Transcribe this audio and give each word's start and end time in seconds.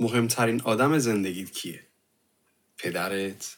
مهمترین 0.00 0.60
آدم 0.60 0.98
زندگیت 0.98 1.50
کیه؟ 1.50 1.86
پدرت، 2.78 3.56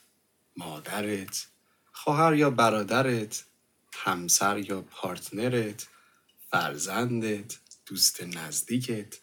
مادرت، 0.56 1.46
خواهر 1.92 2.34
یا 2.34 2.50
برادرت، 2.50 3.44
همسر 3.94 4.58
یا 4.58 4.82
پارتنرت، 4.82 5.86
فرزندت، 6.50 7.58
دوست 7.86 8.22
نزدیکت؟ 8.22 9.18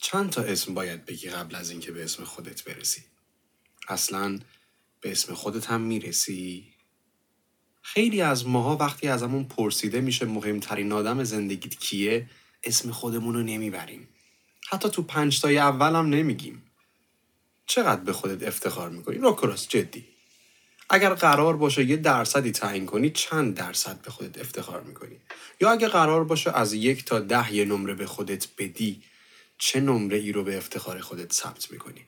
چند 0.00 0.30
تا 0.30 0.42
اسم 0.42 0.74
باید 0.74 1.04
بگی 1.04 1.28
قبل 1.28 1.54
از 1.54 1.70
اینکه 1.70 1.92
به 1.92 2.04
اسم 2.04 2.24
خودت 2.24 2.64
برسی؟ 2.64 3.04
اصلا 3.88 4.38
به 5.00 5.12
اسم 5.12 5.34
خودت 5.34 5.66
هم 5.66 5.80
می‌رسی؟ 5.80 6.74
خیلی 7.82 8.20
از 8.20 8.46
ماها 8.46 8.76
وقتی 8.76 9.08
از 9.08 9.22
همون 9.22 9.44
پرسیده 9.44 10.00
میشه 10.00 10.26
مهمترین 10.26 10.92
آدم 10.92 11.24
زندگیت 11.24 11.74
کیه 11.78 12.30
اسم 12.64 12.90
خودمون 12.90 13.34
رو 13.34 13.42
نمی‌بریم. 13.42 14.08
حتی 14.68 14.88
تو 14.88 15.02
پنجتای 15.02 15.58
اول 15.58 15.94
هم 15.94 16.06
نمیگیم. 16.06 16.62
چقدر 17.66 18.00
به 18.00 18.12
خودت 18.12 18.48
افتخار 18.48 18.90
می‌کنی؟ 18.90 19.18
راکراس 19.18 19.68
جدی. 19.68 20.04
اگر 20.90 21.14
قرار 21.14 21.56
باشه 21.56 21.84
یه 21.84 21.96
درصدی 21.96 22.52
تعیین 22.52 22.86
کنی 22.86 23.10
چند 23.10 23.54
درصد 23.54 24.02
به 24.02 24.10
خودت 24.10 24.38
افتخار 24.38 24.80
می‌کنی؟ 24.80 25.16
یا 25.60 25.70
اگر 25.70 25.88
قرار 25.88 26.24
باشه 26.24 26.56
از 26.56 26.72
یک 26.72 27.04
تا 27.04 27.20
ده 27.20 27.54
یه 27.54 27.64
نمره 27.64 27.94
به 27.94 28.06
خودت 28.06 28.48
بدی 28.58 29.02
چه 29.58 29.80
نمره 29.80 30.16
ای 30.16 30.32
رو 30.32 30.44
به 30.44 30.56
افتخار 30.56 31.00
خودت 31.00 31.32
ثبت 31.32 31.70
می‌کنی؟ 31.70 32.06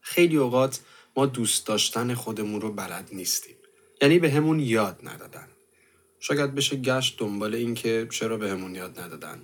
خیلی 0.00 0.36
اوقات 0.36 0.80
ما 1.16 1.26
دوست 1.26 1.66
داشتن 1.66 2.14
خودمون 2.14 2.60
رو 2.60 2.72
بلد 2.72 3.08
نیستیم. 3.12 3.56
یعنی 4.02 4.18
به 4.18 4.30
همون 4.30 4.60
یاد 4.60 5.00
ندادن. 5.02 5.48
شاید 6.20 6.54
بشه 6.54 6.76
گشت 6.76 7.18
دنبال 7.18 7.54
این 7.54 7.74
که 7.74 8.08
چرا 8.10 8.36
به 8.36 8.50
همون 8.50 8.74
یاد 8.74 9.00
ندادن. 9.00 9.42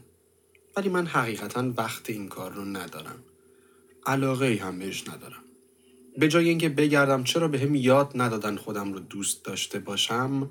ولی 0.76 0.88
من 0.88 1.06
حقیقتا 1.06 1.72
وقت 1.76 2.10
این 2.10 2.28
کار 2.28 2.52
رو 2.52 2.64
ندارم. 2.64 3.22
علاقه 4.06 4.46
ای 4.46 4.56
هم 4.56 4.78
بهش 4.78 5.08
ندارم. 5.08 5.42
به 6.18 6.28
جای 6.28 6.48
اینکه 6.48 6.68
بگردم 6.68 7.24
چرا 7.24 7.48
به 7.48 7.58
هم 7.58 7.74
یاد 7.74 8.12
ندادن 8.14 8.56
خودم 8.56 8.92
رو 8.92 9.00
دوست 9.00 9.44
داشته 9.44 9.78
باشم 9.78 10.50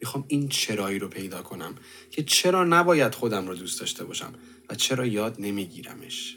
می‌خوام 0.00 0.24
این 0.28 0.48
چرایی 0.48 0.98
رو 0.98 1.08
پیدا 1.08 1.42
کنم 1.42 1.74
که 2.10 2.22
چرا 2.22 2.64
نباید 2.64 3.14
خودم 3.14 3.46
رو 3.46 3.54
دوست 3.54 3.80
داشته 3.80 4.04
باشم 4.04 4.32
و 4.70 4.74
چرا 4.74 5.06
یاد 5.06 5.36
نمیگیرمش. 5.38 6.36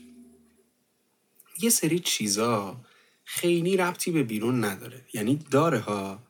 یه 1.62 1.70
سری 1.70 2.00
چیزا 2.00 2.82
خیلی 3.24 3.78
ربطی 3.78 4.12
به 4.12 4.24
بیرون 4.24 4.64
نداره. 4.64 5.06
یعنی 5.14 5.40
داره 5.52 5.80
ها. 5.80 6.24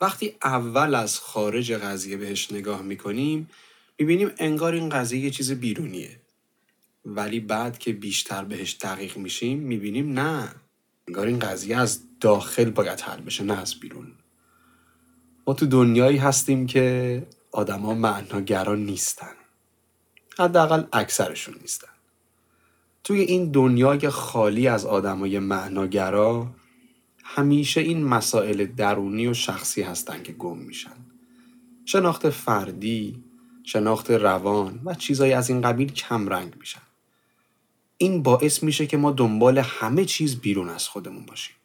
وقتی 0.00 0.36
اول 0.42 0.94
از 0.94 1.18
خارج 1.18 1.72
قضیه 1.72 2.16
بهش 2.16 2.52
نگاه 2.52 2.82
می‌کنیم 2.82 3.50
می‌بینیم 3.98 4.30
انگار 4.38 4.74
این 4.74 4.88
قضیه 4.88 5.20
یه 5.20 5.30
چیز 5.30 5.52
بیرونیه. 5.52 6.21
ولی 7.04 7.40
بعد 7.40 7.78
که 7.78 7.92
بیشتر 7.92 8.44
بهش 8.44 8.76
دقیق 8.82 9.16
میشیم 9.16 9.58
می‌بینیم 9.58 10.12
نه. 10.12 10.54
انگار 11.08 11.26
این 11.26 11.38
قضیه 11.38 11.76
از 11.76 12.00
داخل 12.20 12.70
باید 12.70 13.00
حل 13.00 13.20
بشه 13.20 13.44
نه 13.44 13.60
از 13.60 13.74
بیرون. 13.74 14.12
ما 15.46 15.54
تو 15.54 15.66
دنیایی 15.66 16.18
هستیم 16.18 16.66
که 16.66 17.26
آدما 17.52 17.94
معناگران 17.94 18.84
نیستن. 18.84 19.32
حداقل 20.38 20.84
اکثرشون 20.92 21.54
نیستن. 21.60 21.88
توی 23.04 23.20
این 23.20 23.50
دنیای 23.50 24.08
خالی 24.08 24.68
از 24.68 24.86
آدمای 24.86 25.38
معناگرا 25.38 26.46
همیشه 27.24 27.80
این 27.80 28.04
مسائل 28.04 28.66
درونی 28.66 29.26
و 29.26 29.34
شخصی 29.34 29.82
هستن 29.82 30.22
که 30.22 30.32
گم 30.32 30.58
میشن. 30.58 30.96
شناخت 31.84 32.30
فردی 32.30 33.24
شناخت 33.64 34.10
روان 34.10 34.80
و 34.84 34.94
چیزایی 34.94 35.32
از 35.32 35.50
این 35.50 35.60
قبیل 35.60 35.92
کم 35.92 36.28
رنگ 36.28 36.54
میشن. 36.60 36.82
این 38.02 38.22
باعث 38.22 38.62
میشه 38.62 38.86
که 38.86 38.96
ما 38.96 39.10
دنبال 39.10 39.58
همه 39.58 40.04
چیز 40.04 40.40
بیرون 40.40 40.68
از 40.68 40.88
خودمون 40.88 41.26
باشیم. 41.26 41.56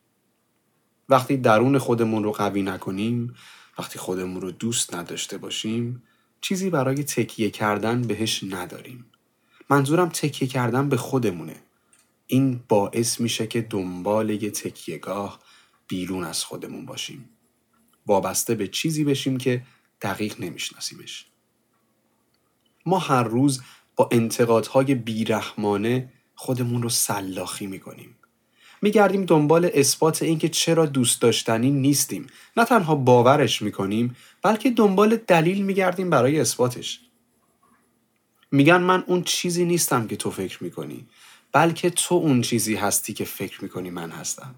وقتی 1.10 1.38
درون 1.38 1.78
خودمون 1.78 2.24
رو 2.24 2.32
قوی 2.32 2.62
نکنیم 2.62 3.36
وقتی 3.80 4.00
خودمون 4.00 4.42
رو 4.42 4.52
دوست 4.52 4.96
نداشته 4.96 5.38
باشیم 5.38 6.04
چیزی 6.42 6.70
برای 6.70 7.04
تکیه 7.04 7.50
کردن 7.50 8.02
بهش 8.02 8.44
نداریم. 8.44 9.06
منظورم 9.70 10.10
تکیه 10.10 10.48
کردن 10.48 10.90
به 10.90 10.98
خودمونه. 10.98 11.56
این 12.28 12.64
باعث 12.68 13.20
میشه 13.20 13.48
که 13.48 13.62
دنبال 13.62 14.30
یه 14.30 14.52
تکیهگاه 14.52 15.40
بیرون 15.88 16.24
از 16.24 16.44
خودمون 16.44 16.86
باشیم. 16.86 17.30
وابسته 18.08 18.56
به 18.56 18.68
چیزی 18.68 19.04
بشیم 19.04 19.38
که 19.38 19.64
دقیق 20.02 20.42
نمیشناسیمش. 20.42 21.26
ما 22.86 23.00
هر 23.00 23.24
روز 23.24 23.62
با 23.96 24.10
انتقادهای 24.12 24.96
بیرحمانه 24.96 26.14
خودمون 26.40 26.82
رو 26.82 26.90
سلاخی 26.90 27.68
می‌کنیم. 27.68 28.16
میگردیم 28.82 29.26
دنبال 29.26 29.70
اثبات 29.74 30.22
اینکه 30.22 30.50
چرا 30.50 30.86
دوست 30.86 31.22
داشتنی 31.22 31.72
نیستیم. 31.72 32.28
نه 32.58 32.66
تنها 32.66 32.96
باورش 32.96 33.62
می‌کنیم 33.62 34.16
بلکه 34.42 34.72
دنبال 34.72 35.16
دلیل 35.16 35.62
میگردیم 35.62 36.10
برای 36.10 36.40
اثباتش. 36.40 37.00
میگن 38.52 38.78
من 38.78 39.04
اون 39.08 39.24
چیزی 39.24 39.66
نیستم 39.66 40.08
که 40.08 40.16
تو 40.16 40.32
فکر 40.32 40.64
می‌کنی 40.64 41.06
بلکه 41.52 41.90
تو 41.90 42.16
اون 42.16 42.42
چیزی 42.42 42.76
هستی 42.76 43.14
که 43.14 43.26
فکر 43.26 43.64
می‌کنی 43.64 43.90
من 43.90 44.12
هستم. 44.12 44.56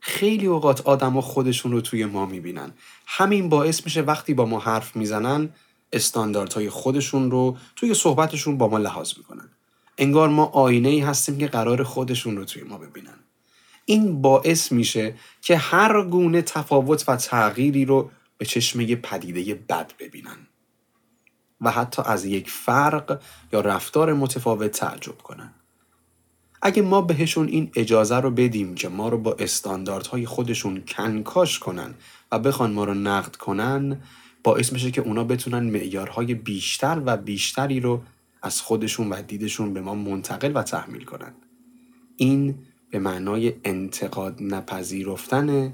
خیلی 0.00 0.46
اوقات 0.46 0.80
آدما 0.80 1.20
خودشون 1.20 1.72
رو 1.72 1.80
توی 1.80 2.04
ما 2.04 2.26
می‌بینن. 2.26 2.72
همین 3.06 3.48
باعث 3.48 3.84
میشه 3.84 4.00
وقتی 4.00 4.34
با 4.34 4.46
ما 4.46 4.58
حرف 4.58 4.96
می‌زنن 4.96 5.48
استانداردهای 5.92 6.70
خودشون 6.70 7.30
رو 7.30 7.56
توی 7.76 7.94
صحبتشون 7.94 8.58
با 8.58 8.68
ما 8.68 8.78
لحاظ 8.78 9.12
می‌کنن. 9.18 9.48
انگار 9.98 10.28
ما 10.28 10.44
آینه 10.44 10.88
ای 10.88 11.00
هستیم 11.00 11.38
که 11.38 11.46
قرار 11.46 11.82
خودشون 11.82 12.36
رو 12.36 12.44
توی 12.44 12.62
ما 12.62 12.78
ببینن. 12.78 13.18
این 13.84 14.22
باعث 14.22 14.72
میشه 14.72 15.14
که 15.42 15.56
هر 15.56 16.02
گونه 16.02 16.42
تفاوت 16.42 17.08
و 17.08 17.16
تغییری 17.16 17.84
رو 17.84 18.10
به 18.38 18.44
چشمه 18.44 18.96
پدیده 18.96 19.54
بد 19.54 19.92
ببینن. 19.98 20.46
و 21.60 21.70
حتی 21.70 22.02
از 22.06 22.24
یک 22.24 22.50
فرق 22.50 23.20
یا 23.52 23.60
رفتار 23.60 24.12
متفاوت 24.12 24.70
تعجب 24.70 25.18
کنن. 25.18 25.54
اگه 26.62 26.82
ما 26.82 27.00
بهشون 27.00 27.48
این 27.48 27.70
اجازه 27.74 28.16
رو 28.16 28.30
بدیم 28.30 28.74
که 28.74 28.88
ما 28.88 29.08
رو 29.08 29.18
با 29.18 29.36
استانداردهای 29.38 30.26
خودشون 30.26 30.82
کنکاش 30.88 31.58
کنن 31.58 31.94
و 32.32 32.38
بخوان 32.38 32.72
ما 32.72 32.84
رو 32.84 32.94
نقد 32.94 33.36
کنن 33.36 34.00
باعث 34.42 34.72
میشه 34.72 34.90
که 34.90 35.00
اونا 35.00 35.24
بتونن 35.24 35.70
معیارهای 35.70 36.34
بیشتر 36.34 37.02
و 37.04 37.16
بیشتری 37.16 37.80
رو 37.80 38.02
از 38.46 38.60
خودشون 38.60 39.08
و 39.08 39.22
دیدشون 39.22 39.74
به 39.74 39.80
ما 39.80 39.94
منتقل 39.94 40.52
و 40.54 40.62
تحمیل 40.62 41.04
کنن 41.04 41.34
این 42.16 42.58
به 42.90 42.98
معنای 42.98 43.54
انتقاد 43.64 44.42
نپذیرفتن 44.42 45.72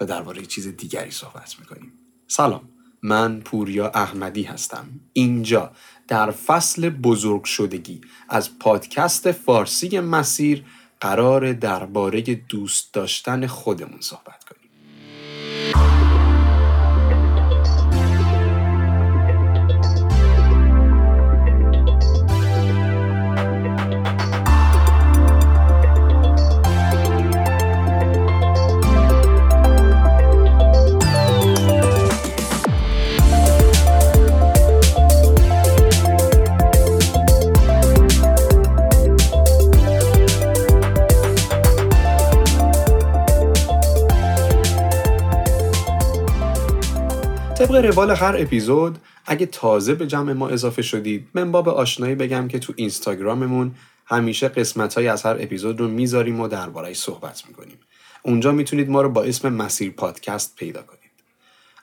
و 0.00 0.06
درباره 0.06 0.46
چیز 0.46 0.68
دیگری 0.68 1.10
صحبت 1.10 1.56
می‌کنیم. 1.60 1.92
سلام 2.26 2.68
من 3.02 3.40
پوریا 3.40 3.88
احمدی 3.88 4.42
هستم. 4.42 4.86
اینجا 5.12 5.72
در 6.08 6.30
فصل 6.30 6.90
بزرگ 6.90 7.44
شدگی 7.44 8.00
از 8.28 8.58
پادکست 8.58 9.32
فارسی 9.32 10.00
مسیر 10.00 10.64
قرار 11.00 11.52
درباره 11.52 12.20
دوست 12.20 12.94
داشتن 12.94 13.46
خودمون 13.46 14.00
صحبت 14.00 14.44
کنیم. 14.44 14.57
طبق 47.68 47.84
روال 47.84 48.10
هر 48.10 48.36
اپیزود 48.38 48.98
اگه 49.26 49.46
تازه 49.46 49.94
به 49.94 50.06
جمع 50.06 50.32
ما 50.32 50.48
اضافه 50.48 50.82
شدید 50.82 51.28
من 51.34 51.52
باب 51.52 51.68
آشنایی 51.68 52.14
بگم 52.14 52.48
که 52.48 52.58
تو 52.58 52.72
اینستاگراممون 52.76 53.74
همیشه 54.06 54.48
قسمت 54.48 54.98
از 54.98 55.22
هر 55.22 55.36
اپیزود 55.40 55.80
رو 55.80 55.88
می‌ذاریم 55.88 56.40
و 56.40 56.48
دربارهش 56.48 56.96
صحبت 56.96 57.44
می‌کنیم. 57.48 57.78
اونجا 58.22 58.52
می‌تونید 58.52 58.90
ما 58.90 59.02
رو 59.02 59.08
با 59.08 59.22
اسم 59.22 59.52
مسیر 59.52 59.90
پادکست 59.90 60.56
پیدا 60.56 60.82
کنید. 60.82 61.10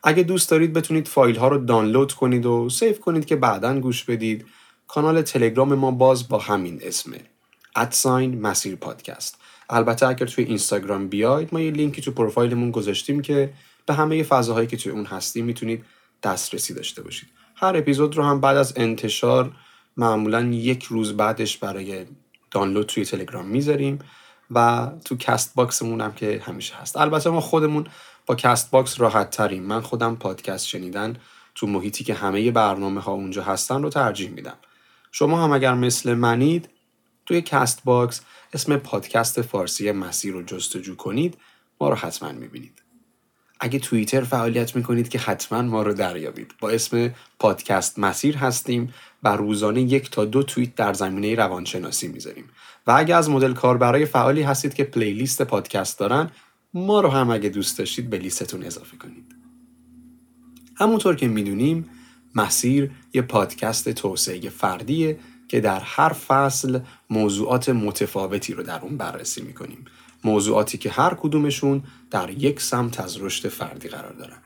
اگه 0.03 0.23
دوست 0.23 0.49
دارید 0.49 0.73
بتونید 0.73 1.07
فایل 1.07 1.35
ها 1.35 1.47
رو 1.47 1.57
دانلود 1.57 2.13
کنید 2.13 2.45
و 2.45 2.69
سیف 2.69 2.99
کنید 2.99 3.25
که 3.25 3.35
بعدا 3.35 3.79
گوش 3.79 4.03
بدید 4.03 4.45
کانال 4.87 5.21
تلگرام 5.21 5.73
ما 5.73 5.91
باز 5.91 6.27
با 6.27 6.37
همین 6.37 6.79
اسمه 6.83 7.19
ادساین 7.75 8.41
مسیر 8.41 8.75
پادکست. 8.75 9.37
البته 9.69 10.07
اگر 10.07 10.25
توی 10.25 10.43
اینستاگرام 10.43 11.07
بیاید 11.07 11.49
ما 11.51 11.61
یه 11.61 11.71
لینکی 11.71 12.01
تو 12.01 12.11
پروفایلمون 12.11 12.71
گذاشتیم 12.71 13.21
که 13.21 13.53
به 13.85 13.93
همه 13.93 14.23
فضاهایی 14.23 14.67
که 14.67 14.77
توی 14.77 14.91
اون 14.91 15.05
هستیم 15.05 15.45
می‌تونید 15.45 15.85
دسترسی 16.23 16.73
داشته 16.73 17.01
باشید. 17.01 17.29
هر 17.55 17.77
اپیزود 17.77 18.17
رو 18.17 18.23
هم 18.23 18.41
بعد 18.41 18.57
از 18.57 18.73
انتشار 18.75 19.51
معمولا 19.97 20.41
یک 20.41 20.83
روز 20.83 21.17
بعدش 21.17 21.57
برای 21.57 22.05
دانلود 22.51 22.85
توی 22.85 23.05
تلگرام 23.05 23.45
می‌ذاریم 23.45 23.99
و 24.51 24.91
تو 25.05 25.17
CastBox 25.17 25.55
مون 25.55 26.01
هم 26.01 26.13
که 26.13 26.41
همیشه 26.45 26.75
هست. 26.75 26.97
البته 26.97 27.29
ما 27.29 27.41
خودمون 27.41 27.87
با 28.25 28.35
CastBox 28.35 28.99
راحت 28.99 29.29
تریم. 29.29 29.63
من 29.63 29.81
خودم 29.81 30.15
پادکست 30.15 30.67
شنیدن 30.67 31.15
تو 31.55 31.67
محیطی 31.67 32.03
که 32.03 32.13
همه 32.13 32.51
برنامه 32.51 33.01
ها 33.01 33.11
اونجا 33.11 33.43
هستن 33.43 33.83
رو 33.83 33.89
ترجیح 33.89 34.29
میدم. 34.29 34.57
شما 35.11 35.43
هم 35.43 35.51
اگر 35.51 35.73
مثل 35.73 36.13
منید 36.13 36.69
توی 37.25 37.41
CastBox 37.41 38.21
اسم 38.53 38.77
پادکست 38.77 39.41
فارسی 39.41 39.91
مسیر 39.91 40.33
رو 40.33 40.43
جستجو 40.43 40.95
کنید 40.95 41.37
ما 41.81 41.89
رو 41.89 41.95
حتما 41.95 42.31
می‌بینید. 42.31 42.84
اگه 43.59 43.79
توییتر 43.79 44.21
فعالیت 44.21 44.75
می‌کنید 44.75 45.09
که 45.09 45.19
حتما 45.19 45.61
ما 45.61 45.83
رو 45.83 45.93
دریابید. 45.93 46.55
با 46.59 46.69
اسم 46.69 47.13
پادکست 47.39 47.99
مسیر 47.99 48.37
هستیم 48.37 48.93
و 49.23 49.27
روزانه 49.35 49.81
یک 49.81 50.11
تا 50.11 50.25
دو 50.25 50.43
توییت 50.43 50.75
در 50.75 50.93
زمینه 50.93 51.35
روانشناسی 51.35 52.07
می‌ذاریم. 52.07 52.45
و 52.87 52.91
اگه 52.97 53.15
از 53.15 53.29
مدل 53.29 53.53
کار 53.53 53.77
برای 53.77 54.05
فعالی 54.05 54.41
هستید 54.41 54.73
که 54.73 54.83
پلیلیست 54.83 55.41
پادکست 55.41 55.99
دارن 55.99 56.31
ما 56.73 57.01
رو 57.01 57.09
هم 57.09 57.29
اگه 57.29 57.49
دوست 57.49 57.77
داشتید 57.77 58.09
به 58.09 58.17
لیستتون 58.17 58.63
اضافه 58.63 58.97
کنید. 58.97 59.35
همونطور 60.75 61.15
که 61.15 61.27
می‌دونیم 61.27 61.89
مسیر 62.35 62.91
یه 63.13 63.21
پادکست 63.21 63.89
توسعه 63.89 64.49
فردیه 64.49 65.19
که 65.47 65.61
در 65.61 65.79
هر 65.79 66.09
فصل 66.09 66.79
موضوعات 67.09 67.69
متفاوتی 67.69 68.53
رو 68.53 68.63
در 68.63 68.79
اون 68.81 68.97
بررسی 68.97 69.41
می‌کنیم. 69.41 69.85
موضوعاتی 70.25 70.77
که 70.77 70.89
هر 70.89 71.13
کدومشون 71.13 71.83
در 72.11 72.29
یک 72.29 72.61
سمت 72.61 72.99
از 72.99 73.21
رشد 73.21 73.49
فردی 73.49 73.87
قرار 73.87 74.13
دارن. 74.13 74.41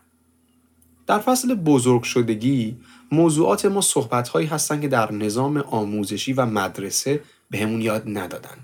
در 1.07 1.19
فصل 1.19 1.55
بزرگ 1.55 2.03
شدگی 2.03 2.77
موضوعات 3.11 3.65
ما 3.65 3.81
صحبت 3.81 4.29
هایی 4.29 4.47
هستن 4.47 4.81
که 4.81 4.87
در 4.87 5.11
نظام 5.11 5.57
آموزشی 5.57 6.33
و 6.33 6.45
مدرسه 6.45 7.21
بهمون 7.49 7.81
یاد 7.81 8.03
ندادن. 8.05 8.57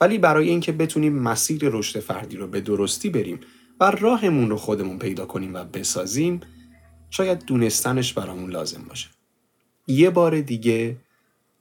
ولی 0.00 0.18
برای 0.18 0.48
اینکه 0.48 0.72
بتونیم 0.72 1.18
مسیر 1.18 1.60
رشد 1.64 2.00
فردی 2.00 2.36
رو 2.36 2.46
به 2.46 2.60
درستی 2.60 3.10
بریم 3.10 3.40
و 3.80 3.90
راهمون 3.90 4.50
رو 4.50 4.56
خودمون 4.56 4.98
پیدا 4.98 5.26
کنیم 5.26 5.54
و 5.54 5.64
بسازیم 5.64 6.40
شاید 7.10 7.44
دونستنش 7.44 8.12
برامون 8.12 8.50
لازم 8.50 8.82
باشه. 8.88 9.08
یه 9.86 10.10
بار 10.10 10.40
دیگه 10.40 10.96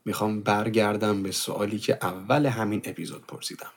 می‌خوام 0.05 0.41
برگردم 0.41 1.23
به 1.23 1.31
سوالی 1.31 1.79
که 1.79 1.97
اول 2.01 2.45
همین 2.45 2.81
اپیزود 2.85 3.27
پرسیدم. 3.27 3.71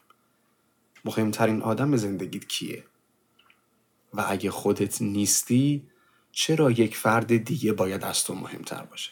مهمترین 1.09 1.63
آدم 1.63 1.97
زندگیت 1.97 2.49
کیه؟ 2.49 2.85
و 4.15 4.25
اگه 4.29 4.51
خودت 4.51 5.03
نیستی 5.03 5.83
چرا 6.33 6.71
یک 6.71 6.97
فرد 6.97 7.37
دیگه 7.37 7.73
باید 7.73 8.05
از 8.05 8.25
تو 8.25 8.35
مهمتر 8.35 8.83
باشه؟ 8.83 9.11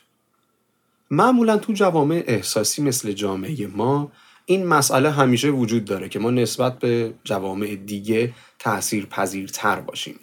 معمولا 1.10 1.56
تو 1.56 1.72
جوامع 1.72 2.24
احساسی 2.26 2.82
مثل 2.82 3.12
جامعه 3.12 3.66
ما 3.66 4.12
این 4.46 4.66
مسئله 4.66 5.10
همیشه 5.10 5.50
وجود 5.50 5.84
داره 5.84 6.08
که 6.08 6.18
ما 6.18 6.30
نسبت 6.30 6.78
به 6.78 7.14
جوامع 7.24 7.74
دیگه 7.74 8.34
تأثیر 8.58 9.06
پذیرتر 9.06 9.80
باشیم. 9.80 10.20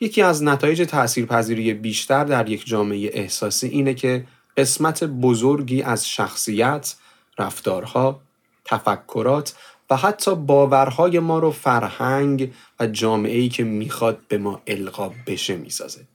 یکی 0.00 0.22
از 0.22 0.42
نتایج 0.42 0.82
تاثیرپذیری 0.82 1.74
بیشتر 1.74 2.24
در 2.24 2.48
یک 2.48 2.66
جامعه 2.66 3.10
احساسی 3.12 3.66
اینه 3.68 3.94
که 3.94 4.26
قسمت 4.56 5.04
بزرگی 5.04 5.82
از 5.82 6.08
شخصیت، 6.08 6.94
رفتارها، 7.38 8.20
تفکرات 8.64 9.54
و 9.90 9.96
حتی 9.96 10.34
باورهای 10.34 11.18
ما 11.18 11.38
رو 11.38 11.50
فرهنگ 11.50 12.52
و 12.80 12.86
جامعه 12.86 13.38
ای 13.38 13.48
که 13.48 13.64
می‌خواد 13.64 14.18
به 14.28 14.38
ما 14.38 14.62
القا 14.66 15.12
بشه 15.26 15.56
می‌سازه. 15.56 16.06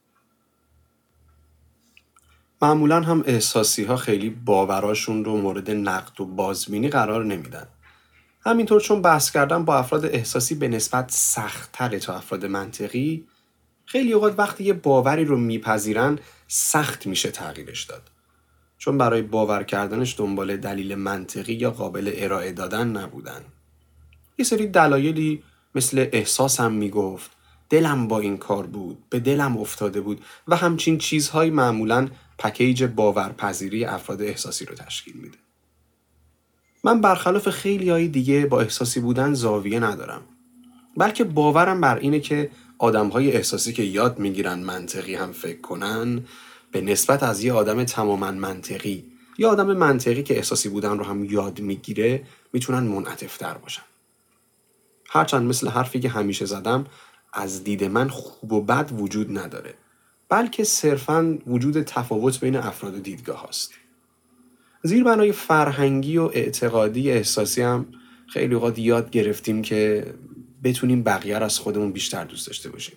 معمولا 2.61 3.01
هم 3.01 3.23
احساسی 3.25 3.83
ها 3.83 3.97
خیلی 3.97 4.29
باوراشون 4.29 5.25
رو 5.25 5.37
مورد 5.37 5.71
نقد 5.71 6.21
و 6.21 6.25
بازبینی 6.25 6.89
قرار 6.89 7.25
نمیدن. 7.25 7.67
همینطور 8.45 8.81
چون 8.81 9.01
بحث 9.01 9.31
کردن 9.31 9.65
با 9.65 9.77
افراد 9.77 10.05
احساسی 10.05 10.55
به 10.55 10.67
نسبت 10.67 11.11
سختتره 11.11 11.99
تا 11.99 12.15
افراد 12.15 12.45
منطقی 12.45 13.27
خیلی 13.85 14.13
اوقات 14.13 14.39
وقتی 14.39 14.63
یه 14.63 14.73
باوری 14.73 15.25
رو 15.25 15.37
میپذیرن 15.37 16.19
سخت 16.47 17.07
میشه 17.07 17.31
تغییرش 17.31 17.83
داد. 17.83 18.11
چون 18.77 18.97
برای 18.97 19.21
باور 19.21 19.63
کردنش 19.63 20.15
دنبال 20.17 20.57
دلیل 20.57 20.95
منطقی 20.95 21.53
یا 21.53 21.71
قابل 21.71 22.11
ارائه 22.15 22.51
دادن 22.51 22.87
نبودن. 22.87 23.41
یه 24.37 24.45
سری 24.45 24.67
دلایلی 24.67 25.43
مثل 25.75 26.07
احساسم 26.11 26.71
می‌گفت. 26.71 27.31
دلم 27.69 28.07
با 28.07 28.19
این 28.19 28.37
کار 28.37 28.67
بود 28.67 28.97
به 29.09 29.19
دلم 29.19 29.57
افتاده 29.57 30.01
بود 30.01 30.21
و 30.47 30.55
همچین 30.55 30.97
چیزهایی 30.97 31.51
معمولا 31.51 32.07
پکیج 32.37 32.83
باورپذیری 32.83 33.85
افراد 33.85 34.21
احساسی 34.21 34.65
رو 34.65 34.75
تشکیل 34.75 35.13
میده. 35.17 35.37
من 36.83 37.01
برخلاف 37.01 37.49
خیلی 37.49 37.89
های 37.89 38.07
دیگه 38.07 38.45
با 38.45 38.61
احساسی 38.61 38.99
بودن 38.99 39.33
زاویه 39.33 39.79
ندارم. 39.79 40.21
بلکه 40.97 41.23
باورم 41.23 41.81
بر 41.81 41.97
اینه 41.97 42.19
که 42.19 42.51
آدم 42.77 43.07
های 43.07 43.31
احساسی 43.31 43.73
که 43.73 43.83
یاد 43.83 44.19
می‌گیرن 44.19 44.59
منطقی 44.59 45.15
هم 45.15 45.31
فکر 45.31 45.61
کنن 45.61 46.23
به 46.71 46.81
نسبت 46.81 47.23
از 47.23 47.43
یه 47.43 47.53
آدم 47.53 47.83
تماما 47.83 48.31
منطقی 48.31 49.03
یا 49.37 49.49
آدم 49.49 49.77
منطقی 49.77 50.23
که 50.23 50.37
احساسی 50.37 50.69
بودن 50.69 50.97
رو 50.97 51.03
هم 51.03 51.25
یاد 51.25 51.59
می‌گیره 51.59 52.23
می‌تونن 52.53 52.79
منعطفتر 52.79 53.53
باشن. 53.53 53.81
هرچند 55.13 55.49
مثل 55.49 55.67
حرفی 55.67 55.99
که 55.99 56.09
همیشه 56.09 56.45
زدم 56.45 56.85
از 57.33 57.63
دید 57.63 57.83
من 57.83 58.09
خوب 58.09 58.53
و 58.53 58.61
بد 58.61 58.91
وجود 58.97 59.37
نداره 59.37 59.73
بلکه 60.29 60.63
صرفا 60.63 61.37
وجود 61.47 61.81
تفاوت 61.81 62.39
بین 62.39 62.55
افراد 62.55 63.03
دیدگاه 63.03 63.41
هاست 63.41 63.73
زیر 64.83 65.03
بنای 65.03 65.31
فرهنگی 65.31 66.17
و 66.17 66.23
اعتقادی 66.33 67.11
احساسی 67.11 67.61
هم 67.61 67.85
خیلی 68.27 68.55
اوقات 68.55 68.79
یاد 68.79 69.09
گرفتیم 69.09 69.61
که 69.61 70.13
بتونیم 70.63 71.03
بقیه 71.03 71.37
از 71.37 71.59
خودمون 71.59 71.91
بیشتر 71.91 72.23
دوست 72.23 72.47
داشته 72.47 72.69
باشیم. 72.69 72.95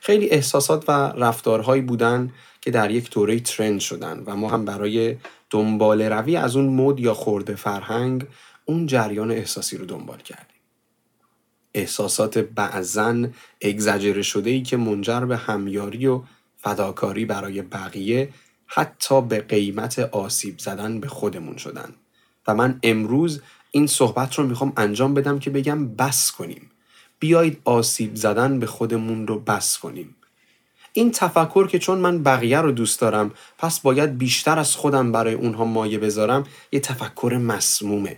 خیلی 0.00 0.28
احساسات 0.30 0.84
و 0.88 0.92
رفتارهایی 0.92 1.82
بودن 1.82 2.32
که 2.60 2.70
در 2.70 2.90
یک 2.90 3.10
دوره 3.10 3.40
ترند 3.40 3.80
شدن 3.80 4.22
و 4.26 4.36
ما 4.36 4.48
هم 4.48 4.64
برای 4.64 5.16
دنبال 5.50 6.02
روی 6.02 6.36
از 6.36 6.56
اون 6.56 6.66
مد 6.66 7.00
یا 7.00 7.14
خورده 7.14 7.54
فرهنگ 7.54 8.26
اون 8.64 8.86
جریان 8.86 9.30
احساسی 9.30 9.76
رو 9.76 9.86
دنبال 9.86 10.18
کردیم. 10.18 10.51
احساسات 11.74 12.38
بعضن 12.38 13.34
اگزجره 13.60 14.22
شده 14.22 14.50
ای 14.50 14.62
که 14.62 14.76
منجر 14.76 15.20
به 15.20 15.36
همیاری 15.36 16.06
و 16.06 16.22
فداکاری 16.56 17.24
برای 17.24 17.62
بقیه 17.62 18.28
حتی 18.66 19.20
به 19.20 19.40
قیمت 19.40 19.98
آسیب 19.98 20.58
زدن 20.58 21.00
به 21.00 21.08
خودمون 21.08 21.56
شدن. 21.56 21.94
و 22.46 22.54
من 22.54 22.78
امروز 22.82 23.42
این 23.70 23.86
صحبت 23.86 24.34
رو 24.34 24.46
می‌خوام 24.46 24.72
انجام 24.76 25.14
بدم 25.14 25.38
که 25.38 25.50
بگم 25.50 25.88
بس 25.88 26.32
کنیم. 26.32 26.70
بیایید 27.18 27.60
آسیب 27.64 28.14
زدن 28.14 28.58
به 28.58 28.66
خودمون 28.66 29.26
رو 29.26 29.38
بس 29.38 29.78
کنیم. 29.78 30.16
این 30.92 31.10
تفکر 31.10 31.66
که 31.66 31.78
چون 31.78 31.98
من 31.98 32.22
بقیه 32.22 32.60
رو 32.60 32.72
دوست 32.72 33.00
دارم 33.00 33.30
پس 33.58 33.80
باید 33.80 34.18
بیشتر 34.18 34.58
از 34.58 34.76
خودم 34.76 35.12
برای 35.12 35.34
اونها 35.34 35.64
مایه 35.64 35.98
بذارم 35.98 36.44
یه 36.72 36.80
تفکر 36.80 37.38
مسمومه. 37.42 38.16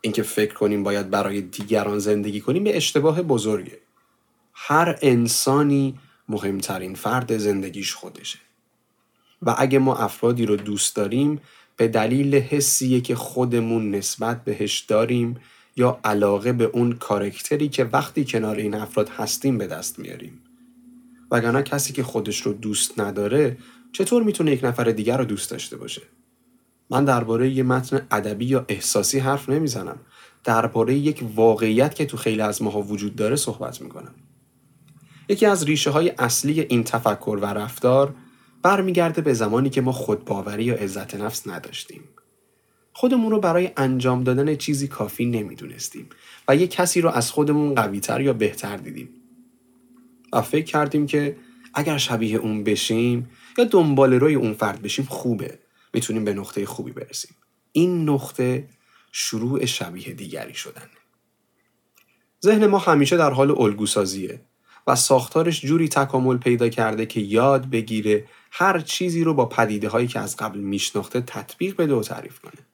اینکه 0.00 0.22
فکر 0.22 0.54
کنیم 0.54 0.82
باید 0.82 1.10
برای 1.10 1.40
دیگران 1.40 1.98
زندگی 1.98 2.40
کنیم 2.40 2.66
یه 2.66 2.76
اشتباه 2.76 3.22
بزرگه. 3.22 3.78
هر 4.52 4.98
انسانی 5.02 5.98
مهمترین 6.28 6.94
فرد 6.94 7.36
زندگیش 7.36 7.94
خودشه. 7.94 8.38
و 9.42 9.54
اگه 9.58 9.78
ما 9.78 9.96
افرادی 9.96 10.46
رو 10.46 10.56
دوست 10.56 10.96
داریم 10.96 11.40
به 11.76 11.88
دلیل 11.88 12.34
حسیه 12.34 13.00
که 13.00 13.14
خودمون 13.14 13.90
نسبت 13.90 14.44
بهش 14.44 14.80
داریم 14.80 15.36
یا 15.76 16.00
علاقه 16.04 16.52
به 16.52 16.64
اون 16.64 16.92
کارکتری 16.92 17.68
که 17.68 17.84
وقتی 17.84 18.24
کنار 18.24 18.56
این 18.56 18.74
افراد 18.74 19.08
هستیم 19.08 19.58
به 19.58 19.66
دست 19.66 19.98
میاریم. 19.98 20.42
وگرنه 21.30 21.62
کسی 21.62 21.92
که 21.92 22.02
خودش 22.02 22.42
رو 22.42 22.52
دوست 22.52 23.00
نداره 23.00 23.56
چطور 23.92 24.22
می‌تونه 24.22 24.52
یک 24.52 24.64
نفر 24.64 24.84
دیگر 24.84 25.16
رو 25.16 25.24
دوست 25.24 25.50
داشته 25.50 25.76
باشه؟ 25.76 26.02
من 26.90 27.04
درباره 27.04 27.50
یه 27.50 27.62
متن 27.62 28.06
ادبی 28.10 28.44
یا 28.44 28.64
احساسی 28.68 29.18
حرف 29.18 29.48
نمی‌زنم. 29.48 29.98
درباره 30.44 30.94
یک 30.94 31.24
واقعیت 31.34 31.94
که 31.94 32.06
تو 32.06 32.16
خیلی 32.16 32.40
از 32.40 32.62
ماها 32.62 32.82
وجود 32.82 33.16
داره 33.16 33.36
صحبت 33.36 33.82
می‌کنم. 33.82 34.14
یکی 35.28 35.46
از 35.46 35.64
ریشه 35.64 35.90
های 35.90 36.12
اصلی 36.18 36.60
این 36.60 36.84
تفکر 36.84 37.38
و 37.42 37.46
رفتار 37.46 38.14
برمیگرده 38.62 39.22
به 39.22 39.34
زمانی 39.34 39.70
که 39.70 39.80
ما 39.80 39.92
خودباوری 39.92 40.64
یا 40.64 40.74
عزت 40.74 41.14
نفس 41.14 41.48
نداشتیم. 41.48 42.00
خودمون 42.92 43.30
رو 43.30 43.40
برای 43.40 43.70
انجام 43.76 44.24
دادن 44.24 44.56
چیزی 44.56 44.88
کافی 44.88 45.26
نمی‌دونستیم 45.26 46.08
و 46.48 46.56
یک 46.56 46.70
کسی 46.70 47.00
رو 47.00 47.10
از 47.10 47.30
خودمون 47.30 47.74
قویتر 47.74 48.20
یا 48.20 48.32
بهتر 48.32 48.76
دیدیم. 48.76 49.08
و 50.32 50.42
فکر 50.42 50.64
کردیم 50.64 51.06
که 51.06 51.36
اگر 51.74 51.98
شبیه 51.98 52.38
اون 52.38 52.64
بشیم 52.64 53.30
یا 53.58 53.64
دنبال 53.64 54.14
روی 54.14 54.34
اون 54.34 54.52
فرد 54.52 54.82
بشیم 54.82 55.04
خوبه. 55.04 55.58
می‌تونیم 55.94 56.24
به 56.24 56.34
نقطه 56.34 56.66
خوبی 56.66 56.92
برسیم. 56.92 57.36
این 57.72 58.08
نقطه 58.08 58.68
شروع 59.12 59.64
شبیه 59.64 60.12
دیگری 60.12 60.54
شدن. 60.54 60.88
ذهن 62.44 62.66
ما 62.66 62.78
همیشه 62.78 63.16
در 63.16 63.30
حال 63.30 63.50
الگوسازیه 63.50 64.40
و 64.86 64.96
ساختارش 64.96 65.60
جوری 65.60 65.88
تکامل 65.88 66.38
پیدا 66.38 66.68
کرده 66.68 67.06
که 67.06 67.20
یاد 67.20 67.70
بگیره 67.70 68.24
هر 68.50 68.80
چیزی 68.80 69.24
رو 69.24 69.34
با 69.34 69.46
پدیده 69.46 69.88
هایی 69.88 70.06
که 70.06 70.20
از 70.20 70.36
قبل 70.36 70.58
میشناخته 70.58 71.20
تطبیق 71.20 71.76
بده 71.76 71.94
و 71.94 72.02
تعریف 72.02 72.38
کنه. 72.38 72.66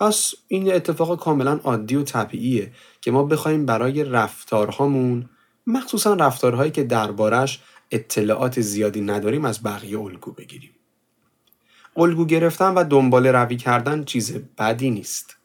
پس 0.00 0.34
این 0.48 0.72
اتفاق 0.72 1.20
کاملا 1.20 1.60
عادی 1.64 1.96
و 1.96 2.02
طبیعیه 2.02 2.72
که 3.00 3.10
ما 3.10 3.22
بخوایم 3.22 3.66
برای 3.66 4.04
رفتارهامون 4.04 5.30
مخصوصا 5.66 6.14
رفتارهایی 6.14 6.70
که 6.70 6.84
دربارش 6.84 7.62
اطلاعات 7.90 8.60
زیادی 8.60 9.00
نداریم 9.00 9.44
از 9.44 9.62
بقیه 9.62 10.00
الگو 10.00 10.32
بگیریم. 10.32 10.74
الگو 11.96 12.26
گرفتن 12.26 12.74
و 12.74 12.84
دنبال 12.84 13.26
روی 13.26 13.56
کردن 13.56 14.04
چیز 14.04 14.38
بدی 14.58 14.90
نیست. 14.90 15.36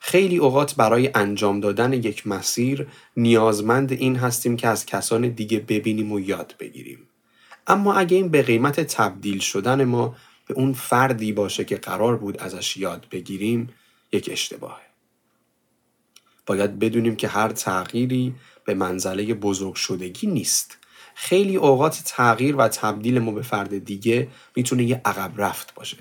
خیلی 0.00 0.36
اوقات 0.36 0.74
برای 0.74 1.10
انجام 1.14 1.60
دادن 1.60 1.92
یک 1.92 2.26
مسیر 2.26 2.86
نیازمند 3.16 3.92
این 3.92 4.16
هستیم 4.16 4.56
که 4.56 4.68
از 4.68 4.86
کسان 4.86 5.28
دیگه 5.28 5.60
ببینیم 5.60 6.12
و 6.12 6.20
یاد 6.20 6.54
بگیریم. 6.58 7.08
اما 7.66 7.94
اگه 7.94 8.16
این 8.16 8.28
به 8.28 8.42
قیمت 8.42 8.80
تبدیل 8.80 9.38
شدن 9.38 9.84
ما 9.84 10.16
به 10.46 10.54
اون 10.54 10.72
فردی 10.72 11.32
باشه 11.32 11.64
که 11.64 11.76
قرار 11.76 12.16
بود 12.16 12.40
ازش 12.40 12.76
یاد 12.76 13.06
بگیریم 13.10 13.68
یک 14.12 14.28
اشتباهه. 14.32 14.86
باید 16.46 16.78
بدونیم 16.78 17.16
که 17.16 17.28
هر 17.28 17.48
تغییری 17.48 18.34
به 18.64 18.74
منزله 18.74 19.34
بزرگ 19.34 19.74
شدگی 19.74 20.26
نیست. 20.26 20.78
خیلی 21.18 21.56
اوقات 21.56 22.02
تغییر 22.04 22.56
و 22.56 22.68
تبدیل 22.68 23.18
ما 23.18 23.30
به 23.30 23.42
فرد 23.42 23.84
دیگه 23.84 24.28
می‌تونه 24.56 24.84
یه 24.84 25.00
عقب 25.04 25.40
رفت 25.40 25.74
باشه. 25.74 25.96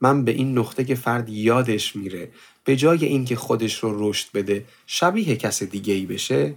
من 0.00 0.24
به 0.24 0.32
این 0.32 0.58
نقطه 0.58 0.84
که 0.84 0.94
فرد 0.94 1.28
یادش 1.28 1.96
میره 1.96 2.30
به 2.64 2.76
جای 2.76 3.04
اینکه 3.04 3.36
خودش 3.36 3.78
رو 3.78 4.10
رشد 4.10 4.32
بده 4.34 4.64
شبیه 4.86 5.36
کس 5.36 5.62
دیگه 5.62 5.94
ای 5.94 6.06
بشه 6.06 6.54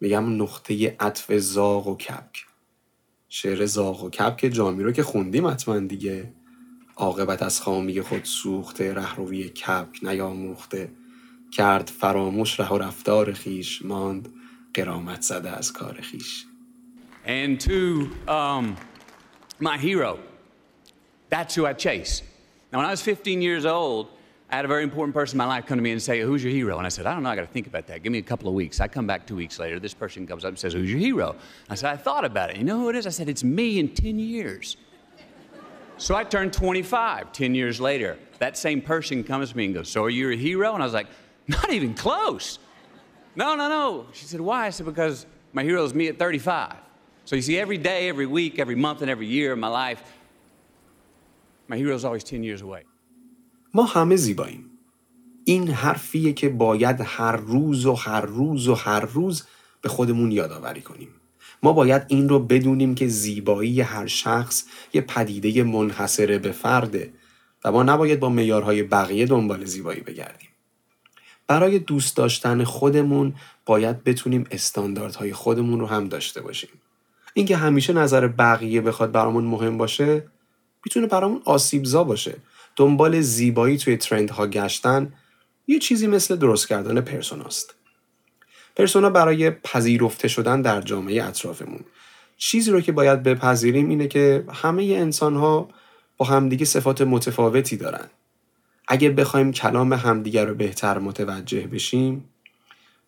میگم 0.00 0.42
نقطه 0.42 0.96
عطف 1.00 1.32
زاغ 1.32 1.86
و 1.86 1.96
کبک. 1.96 2.46
شعر 3.28 3.66
زاغ 3.66 4.04
و 4.04 4.10
کبک 4.10 4.50
جامی 4.52 4.82
رو 4.82 4.92
که 4.92 5.02
خوندیم 5.02 5.46
حتما 5.46 5.78
دیگه. 5.78 6.32
عاقبت 6.96 7.42
از 7.42 7.60
خامی 7.60 8.00
خود 8.00 8.24
سوخته 8.24 8.94
رهروی 8.94 9.48
کبک 9.48 9.98
نیاموخته. 10.02 10.90
کرد 11.52 11.92
فراموش 12.00 12.60
ره 12.60 12.68
و 12.72 12.78
رفتار 12.78 13.32
خیش 13.32 13.84
ماند 13.84 14.28
قرامت 14.74 15.22
زده 15.22 15.50
از 15.50 15.72
کار 15.72 16.00
خیش. 16.00 16.46
And 17.26 17.60
to 17.62 18.16
um, 18.28 18.76
my 19.58 19.76
hero, 19.76 20.20
that's 21.28 21.56
who 21.56 21.66
I 21.66 21.72
chase. 21.72 22.22
Now, 22.72 22.78
when 22.78 22.86
I 22.86 22.90
was 22.90 23.02
15 23.02 23.42
years 23.42 23.66
old, 23.66 24.08
I 24.48 24.54
had 24.54 24.64
a 24.64 24.68
very 24.68 24.84
important 24.84 25.12
person 25.12 25.34
in 25.34 25.38
my 25.38 25.46
life 25.46 25.66
come 25.66 25.76
to 25.76 25.82
me 25.82 25.90
and 25.90 26.00
say, 26.00 26.20
Who's 26.20 26.42
your 26.42 26.52
hero? 26.52 26.78
And 26.78 26.86
I 26.86 26.88
said, 26.88 27.04
I 27.04 27.12
don't 27.12 27.24
know, 27.24 27.30
I 27.30 27.34
got 27.34 27.42
to 27.42 27.48
think 27.48 27.66
about 27.66 27.88
that. 27.88 28.04
Give 28.04 28.12
me 28.12 28.18
a 28.18 28.22
couple 28.22 28.46
of 28.48 28.54
weeks. 28.54 28.80
I 28.80 28.86
come 28.86 29.04
back 29.04 29.26
two 29.26 29.34
weeks 29.34 29.58
later. 29.58 29.80
This 29.80 29.92
person 29.92 30.24
comes 30.24 30.44
up 30.44 30.50
and 30.50 30.58
says, 30.58 30.72
Who's 30.72 30.88
your 30.88 31.00
hero? 31.00 31.34
I 31.68 31.74
said, 31.74 31.90
I 31.90 31.96
thought 31.96 32.24
about 32.24 32.50
it. 32.50 32.56
You 32.58 32.64
know 32.64 32.78
who 32.78 32.88
it 32.90 32.94
is? 32.96 33.08
I 33.08 33.10
said, 33.10 33.28
It's 33.28 33.42
me 33.42 33.80
in 33.80 33.92
10 33.92 34.20
years. 34.20 34.76
So 35.98 36.14
I 36.14 36.22
turned 36.22 36.52
25 36.52 37.32
10 37.32 37.54
years 37.56 37.80
later. 37.80 38.18
That 38.38 38.56
same 38.56 38.82
person 38.82 39.24
comes 39.24 39.50
to 39.50 39.56
me 39.56 39.64
and 39.64 39.74
goes, 39.74 39.88
So 39.88 40.04
are 40.04 40.10
you 40.10 40.30
a 40.30 40.36
hero? 40.36 40.74
And 40.74 40.82
I 40.82 40.86
was 40.86 40.94
like, 40.94 41.08
Not 41.48 41.72
even 41.72 41.94
close. 41.94 42.60
No, 43.34 43.56
no, 43.56 43.68
no. 43.68 44.06
She 44.12 44.26
said, 44.26 44.40
Why? 44.40 44.66
I 44.66 44.70
said, 44.70 44.86
Because 44.86 45.26
my 45.52 45.64
hero 45.64 45.82
is 45.84 45.92
me 45.92 46.06
at 46.06 46.20
35. 46.20 46.76
So 47.26 47.34
you 47.34 47.42
see, 47.42 47.58
every 47.58 47.78
day, 47.90 48.08
every 48.08 48.28
week, 48.38 48.60
every 48.64 48.76
month, 48.76 49.02
and 49.02 49.10
every 49.10 49.26
year 49.26 49.52
of 49.54 49.58
my 49.58 49.72
life, 49.82 50.00
my 51.66 51.76
hero 51.76 51.92
is 51.96 52.04
always 52.04 52.22
10 52.22 52.44
years 52.44 52.62
away. 52.62 52.84
ما 53.74 53.84
همه 53.84 54.16
زیباییم. 54.16 54.70
این 55.44 55.68
حرفیه 55.68 56.32
که 56.32 56.48
باید 56.48 57.00
هر 57.04 57.36
روز 57.36 57.86
و 57.86 57.94
هر 57.94 58.20
روز 58.20 58.68
و 58.68 58.74
هر 58.74 59.00
روز 59.00 59.46
به 59.80 59.88
خودمون 59.88 60.32
یادآوری 60.32 60.80
کنیم. 60.80 61.08
ما 61.62 61.72
باید 61.72 62.02
این 62.08 62.28
رو 62.28 62.38
بدونیم 62.38 62.94
که 62.94 63.08
زیبایی 63.08 63.80
هر 63.80 64.06
شخص 64.06 64.64
یه 64.92 65.00
پدیده 65.00 65.62
منحصره 65.62 66.38
به 66.38 66.52
فرده 66.52 67.12
و 67.64 67.72
ما 67.72 67.82
نباید 67.82 68.20
با 68.20 68.28
میارهای 68.28 68.82
بقیه 68.82 69.26
دنبال 69.26 69.64
زیبایی 69.64 70.00
بگردیم. 70.00 70.48
برای 71.46 71.78
دوست 71.78 72.16
داشتن 72.16 72.64
خودمون 72.64 73.34
باید 73.64 74.04
بتونیم 74.04 74.46
استانداردهای 74.50 75.32
خودمون 75.32 75.80
رو 75.80 75.86
هم 75.86 76.08
داشته 76.08 76.40
باشیم. 76.40 76.70
اینکه 77.36 77.56
همیشه 77.56 77.92
نظر 77.92 78.28
بقیه 78.28 78.80
بخواد 78.80 79.12
برامون 79.12 79.44
مهم 79.44 79.78
باشه 79.78 80.24
می‌تونه 80.84 81.06
برامون 81.06 81.42
آسیبزا 81.44 82.04
باشه. 82.04 82.36
دنبال 82.76 83.20
زیبایی 83.20 83.78
توی 83.78 83.96
ترندها 83.96 84.46
گشتن 84.46 85.12
یه 85.66 85.78
چیزی 85.78 86.06
مثل 86.06 86.36
درست 86.36 86.68
کردن 86.68 87.00
پرسوناست. 87.00 87.74
پرسونا 88.76 89.10
برای 89.10 89.50
پذیرفته 89.50 90.28
شدن 90.28 90.62
در 90.62 90.80
جامعه 90.80 91.24
اطرافمون. 91.24 91.80
چیزی 92.36 92.70
رو 92.70 92.80
که 92.80 92.92
باید 92.92 93.22
بپذیریم 93.22 93.88
اینه 93.88 94.08
که 94.08 94.44
همه 94.52 94.82
انسان 94.82 95.36
ها 95.36 95.68
با 96.16 96.26
همدیگه 96.26 96.64
صفات 96.64 97.00
متفاوتی 97.02 97.76
دارن. 97.76 98.06
اگه 98.88 99.10
بخوایم 99.10 99.52
کلام 99.52 99.92
همدیگه 99.92 100.44
رو 100.44 100.54
بهتر 100.54 100.98
متوجه 100.98 101.66
بشیم 101.66 102.24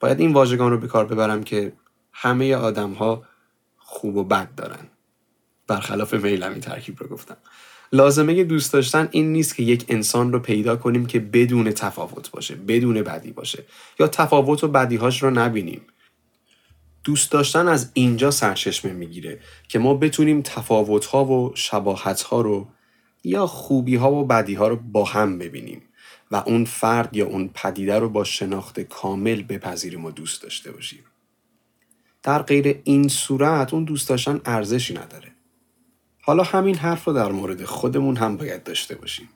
باید 0.01 0.21
این 0.21 0.33
واژگان 0.33 0.71
رو 0.71 0.79
به 0.79 0.89
کار 0.89 1.07
ببرم 1.07 1.45
که 1.45 1.73
همه 2.13 2.55
آدم 2.55 2.93
ها 2.93 3.25
خوب 3.91 4.17
و 4.17 4.25
بد 4.25 4.55
دارن. 4.55 4.89
برخلاف 5.67 6.15
میلم 6.15 6.53
این 6.53 6.61
ترکیب 6.61 7.03
رو 7.03 7.09
گفتم. 7.09 7.37
لازمه 7.93 8.45
دوست 8.45 8.73
داشتن 8.73 9.09
این 9.11 9.33
نیست 9.33 9.57
که 9.57 9.63
یک 9.63 9.85
انسان 9.89 10.33
رو 10.33 10.39
پیدا 10.39 10.77
کنیم 10.77 11.07
که 11.07 11.19
بدون 11.19 11.73
تفاوت 11.73 12.31
باشه 12.31 12.55
بدون 12.55 13.03
بدی 13.03 13.33
باشه 13.33 13.65
یا 14.01 14.09
تفاوت 14.09 14.65
و 14.65 14.69
بدیهاش 14.69 15.23
رو 15.23 15.31
نبینیم. 15.31 15.81
دوست 17.05 17.33
داشتن 17.33 17.69
از 17.69 17.91
اینجا 17.95 18.31
سرچشمه 18.31 18.93
می‌گیره 18.93 19.41
که 19.69 19.79
ما 19.79 19.95
بتونیم 19.95 20.43
تفاوت 20.43 21.07
ها 21.07 21.25
و 21.25 21.53
شباهت 21.55 22.23
ها 22.23 22.41
رو 22.41 22.69
یا 23.25 23.47
خوبی 23.47 23.97
ها 23.97 24.13
و 24.13 24.25
بدی 24.25 24.55
ها 24.55 24.69
رو 24.69 24.77
با 24.77 25.05
هم 25.05 25.39
ببینیم 25.39 25.83
و 26.31 26.37
اون 26.47 26.65
فرد 26.65 27.17
یا 27.17 27.27
اون 27.27 27.51
پدیده 27.55 27.99
رو 27.99 28.09
با 28.09 28.25
شناخت 28.25 28.81
کامل 28.81 29.43
بپذیریم 29.43 30.05
و 30.05 30.11
دوست 30.11 30.43
داشته 30.43 30.73
باشیم. 30.73 31.05
در 32.29 32.43
غیر 32.43 32.81
این 32.85 33.09
صورت 33.09 33.75
اون 33.75 33.85
دوست 33.85 34.09
داشتن 34.09 34.41
ارزشی 34.45 34.95
نداره. 34.95 35.33
حالا 36.23 36.43
همین 36.43 36.75
حرف 36.75 37.05
رو 37.05 37.13
در 37.13 37.33
مورد 37.33 37.65
خودمون 37.65 38.17
هم 38.17 38.37
باید 38.37 38.63
داشته 38.63 38.95
باشیم. 38.95 39.29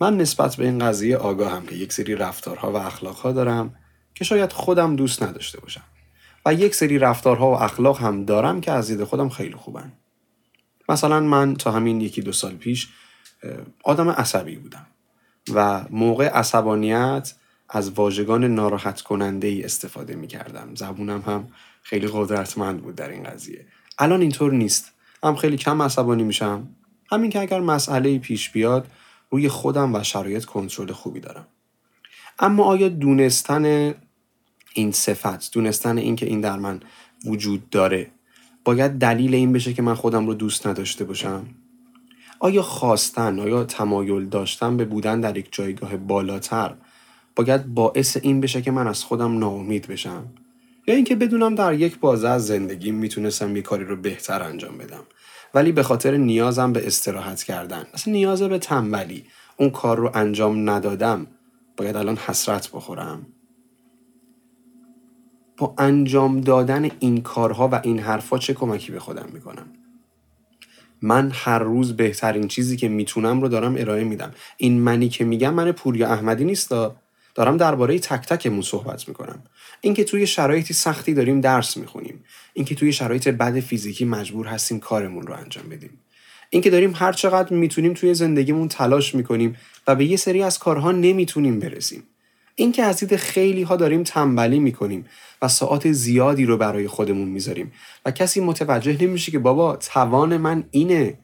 من 0.00 0.16
نسبت 0.16 0.56
به 0.56 0.64
این 0.64 0.78
قضیه 0.78 1.16
آگاهم 1.16 1.66
که 1.66 1.74
یک 1.74 1.92
سری 1.92 2.14
رفتارها 2.14 2.72
و 2.72 2.76
اخلاقها 2.76 3.32
دارم 3.32 3.74
که 4.14 4.24
شاید 4.24 4.52
خودم 4.52 4.96
دوست 4.96 5.22
نداشته 5.22 5.60
باشم. 5.60 5.82
و 6.46 6.54
یک 6.54 6.74
سری 6.74 6.98
رفتارها 6.98 7.50
و 7.50 7.62
اخلاق 7.62 8.00
هم 8.00 8.24
دارم 8.24 8.60
که 8.60 8.72
از 8.72 8.86
دید 8.86 9.04
خودم 9.04 9.28
خیلی 9.28 9.54
خوبن. 9.54 9.92
مثلا 10.88 11.20
من 11.20 11.54
تا 11.54 11.70
همین 11.70 12.00
یکی 12.00 12.22
دو 12.22 12.32
سال 12.32 12.54
پیش 12.54 12.88
آدم 13.84 14.10
عصبی 14.10 14.56
بودم. 14.56 14.86
و 15.54 15.84
موقع 15.90 16.28
عصبانیت 16.28 17.34
از 17.68 17.90
واژگان 17.90 18.44
ناراحت 18.44 19.00
کننده 19.00 19.48
ای 19.48 19.62
استفاده 19.62 20.14
می 20.14 20.26
کردم 20.26 20.74
زبونم 20.74 21.20
هم 21.26 21.48
خیلی 21.82 22.08
قدرتمند 22.12 22.82
بود 22.82 22.94
در 22.94 23.08
این 23.08 23.22
قضیه. 23.22 23.66
الان 23.98 24.20
اینطور 24.20 24.52
نیست. 24.52 24.92
هم 25.22 25.36
خیلی 25.36 25.56
کم 25.56 25.82
عصبانی 25.82 26.22
میشم. 26.22 26.68
همین 27.10 27.30
که 27.30 27.40
اگر 27.40 27.60
مسئله 27.60 28.18
پیش 28.18 28.50
بیاد 28.50 28.86
روی 29.30 29.48
خودم 29.48 29.94
و 29.94 30.02
شرایط 30.02 30.44
کنترل 30.44 30.92
خوبی 30.92 31.20
دارم. 31.20 31.46
اما 32.38 32.64
آیا 32.64 32.88
دونستن 32.88 33.94
این 34.74 34.92
صفت 34.92 35.52
دونستن 35.52 35.98
این 35.98 36.16
که 36.16 36.26
این 36.26 36.40
در 36.40 36.58
من 36.58 36.80
وجود 37.24 37.70
داره 37.70 38.10
باید 38.64 38.92
دلیل 38.92 39.34
این 39.34 39.52
بشه 39.52 39.72
که 39.72 39.82
من 39.82 39.94
خودم 39.94 40.26
رو 40.26 40.34
دوست 40.34 40.66
نداشته 40.66 41.04
باشم؟ 41.04 41.46
آیا 42.40 42.62
خواستن 42.62 43.40
آیا 43.40 43.64
تمایل 43.64 44.28
داشتن 44.28 44.76
به 44.76 44.84
بودن 44.84 45.20
در 45.20 45.36
یک 45.36 45.48
جایگاه 45.52 45.96
بالاتر 45.96 46.74
باید 47.36 47.66
باعث 47.66 48.16
این 48.22 48.40
بشه 48.40 48.62
که 48.62 48.70
من 48.70 48.86
از 48.86 49.04
خودم 49.04 49.38
ناامید 49.38 49.86
بشم. 49.86 50.26
یا 50.86 50.94
اینکه 50.94 51.16
بدونم 51.16 51.54
در 51.54 51.74
یک 51.74 51.98
بازه 51.98 52.28
از 52.28 52.46
زندگی 52.46 52.90
می‌تونستم 52.90 53.56
یه 53.56 53.62
کاری 53.62 53.84
رو 53.84 53.96
بهتر 53.96 54.42
انجام 54.42 54.78
بدم. 54.78 55.02
ولی 55.54 55.72
به 55.72 55.82
خاطر 55.82 56.16
نیازم 56.16 56.72
به 56.72 56.86
استراحت 56.86 57.42
کردن. 57.42 57.86
اصلا 57.94 58.12
نیاز 58.12 58.42
به 58.42 58.58
تنبلی. 58.58 59.24
اون 59.56 59.70
کار 59.70 59.98
رو 59.98 60.10
انجام 60.14 60.70
ندادم. 60.70 61.26
باید 61.76 61.96
الان 61.96 62.16
حسرت 62.16 62.70
بخورم. 62.70 63.26
با 65.56 65.74
انجام 65.78 66.40
دادن 66.40 66.90
این 66.98 67.22
کارها 67.22 67.68
و 67.68 67.80
این 67.84 67.98
حرفا 67.98 68.38
چه 68.38 68.54
کمکی 68.54 68.92
به 68.92 69.00
خودم 69.00 69.26
می‌کنم 69.32 69.66
من 71.02 71.30
هر 71.34 71.58
روز 71.58 71.96
بهترین 71.96 72.48
چیزی 72.48 72.76
که 72.76 72.88
می‌تونم 72.88 73.40
رو 73.40 73.48
دارم 73.48 73.74
ارائه 73.78 74.04
میدم. 74.04 74.34
این 74.56 74.80
منی 74.80 75.08
که 75.08 75.24
میگم 75.24 75.54
من 75.54 75.72
پوریا 75.72 76.08
احمدی 76.08 76.44
نیستا 76.44 76.96
دارم 77.36 77.56
درباره 77.56 77.98
تک 77.98 78.26
تکمون 78.26 78.62
صحبت 78.62 79.08
می‌کنم. 79.08 79.42
اینکه 79.80 80.04
توی 80.04 80.26
شرایطی 80.26 80.74
سختی 80.74 81.14
داریم 81.14 81.40
درس 81.40 81.76
می‌خونیم. 81.76 82.24
اینکه 82.54 82.74
توی 82.74 82.92
شرایط 82.92 83.28
بد 83.28 83.60
فیزیکی 83.60 84.04
مجبور 84.04 84.46
هستیم 84.46 84.80
کارمون 84.80 85.26
رو 85.26 85.34
انجام 85.34 85.68
بدیم. 85.68 85.90
اینکه 86.50 86.70
داریم 86.70 86.92
هر 86.94 87.12
چقدر 87.12 87.52
می‌تونیم 87.52 87.94
توی 87.94 88.14
زندگیمون 88.14 88.68
تلاش 88.68 89.14
می‌کنیم 89.14 89.56
و 89.86 89.94
به 89.94 90.04
یه 90.04 90.16
سری 90.16 90.42
از 90.42 90.58
کارها 90.58 90.92
نمی‌تونیم 90.92 91.58
برسیم. 91.58 92.02
اینکه 92.54 92.82
از 92.82 92.96
دید 92.96 93.16
خیلی 93.16 93.62
ها 93.62 93.76
داریم 93.76 94.02
تنبلی 94.02 94.58
می‌کنیم 94.58 95.06
و 95.42 95.48
ساعت 95.48 95.92
زیادی 95.92 96.44
رو 96.44 96.56
برای 96.56 96.88
خودمون 96.88 97.28
می‌ذاریم 97.28 97.72
و 98.04 98.10
کسی 98.10 98.40
متوجه 98.40 99.02
نمیشه 99.02 99.32
که 99.32 99.38
بابا 99.38 99.76
توان 99.76 100.36
من 100.36 100.64
اینه 100.70 101.18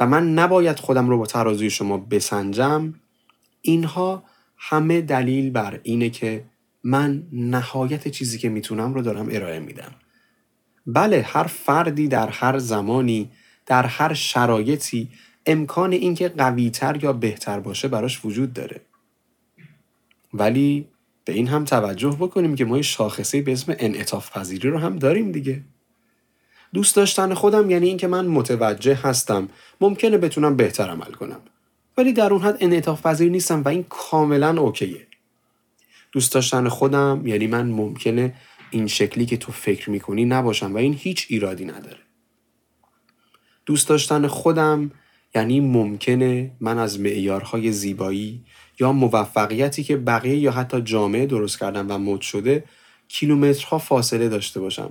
و 0.00 0.06
من 0.06 0.34
نباید 0.34 0.78
خودم 0.78 1.08
رو 1.08 1.18
با 1.18 1.26
ترازوی 1.26 1.70
شما 1.70 1.98
بسنجم 1.98 2.94
اینها 3.62 4.22
همه 4.56 5.00
دلیل 5.00 5.50
بر 5.50 5.80
اینه 5.82 6.10
که 6.10 6.44
من 6.84 7.22
نهایت 7.32 8.08
چیزی 8.08 8.38
که 8.38 8.48
می‌تونم 8.48 8.94
رو 8.94 9.02
دارم 9.02 9.28
ارائه 9.30 9.58
میدم. 9.58 9.92
بله 10.86 11.22
هر 11.22 11.46
فردی 11.46 12.08
در 12.08 12.28
هر 12.28 12.58
زمانی 12.58 13.30
در 13.66 13.86
هر 13.86 14.14
شرایطی 14.14 15.08
امکان 15.46 15.92
اینکه 15.92 16.28
قویتر 16.28 17.04
یا 17.04 17.12
بهتر 17.12 17.60
باشه 17.60 17.88
براش 17.88 18.24
وجود 18.24 18.52
داره. 18.52 18.80
ولی 20.34 20.88
به 21.24 21.32
این 21.32 21.48
هم 21.48 21.64
توجه 21.64 22.16
بکنیم 22.20 22.54
که 22.54 22.64
ما 22.64 22.82
شاخصه 22.82 23.42
به 23.42 23.52
اسم 23.52 23.74
انعطاف 23.78 24.30
پذیری 24.30 24.68
رو 24.68 24.78
هم 24.78 24.96
داریم 24.96 25.32
دیگه. 25.32 25.62
دوست 26.74 26.96
داشتن 26.96 27.34
خودم 27.34 27.70
یعنی 27.70 27.88
اینکه 27.88 28.06
من 28.06 28.26
متوجه 28.26 28.94
هستم 28.94 29.48
ممکنه 29.80 30.18
بتونم 30.18 30.56
بهتر 30.56 30.90
عمل 30.90 31.12
کنم 31.12 31.40
ولی 31.96 32.12
در 32.12 32.32
اون 32.32 32.42
حد 32.42 32.56
انعطاف 32.60 33.06
پذیر 33.06 33.30
نیستم 33.30 33.62
و 33.62 33.68
این 33.68 33.86
کاملا 33.88 34.60
اوکیه. 34.60 35.06
دوست 36.12 36.32
داشتن 36.32 36.68
خودم 36.68 37.22
یعنی 37.26 37.46
من 37.46 37.66
ممکنه 37.66 38.34
این 38.70 38.86
شکلی 38.86 39.26
که 39.26 39.36
تو 39.36 39.52
فکر 39.52 39.90
می‌کنی 39.90 40.24
نباشم 40.24 40.74
و 40.74 40.76
این 40.76 40.94
هیچ 40.94 41.26
ایرادی 41.28 41.64
نداره. 41.64 41.98
دوست 43.66 43.88
داشتن 43.88 44.26
خودم 44.26 44.90
یعنی 45.34 45.60
ممکنه 45.60 46.50
من 46.60 46.78
از 46.78 47.00
معیارهای 47.00 47.72
زیبایی 47.72 48.44
یا 48.80 48.92
موفقیتی 48.92 49.84
که 49.84 49.96
بقیه 49.96 50.36
یا 50.36 50.52
حتی 50.52 50.80
جامعه 50.80 51.26
درست 51.26 51.58
کردن 51.58 51.86
و 51.86 51.98
مد 51.98 52.20
شده 52.20 52.64
کیلومترها 53.08 53.78
فاصله 53.78 54.28
داشته 54.28 54.60
باشم. 54.60 54.90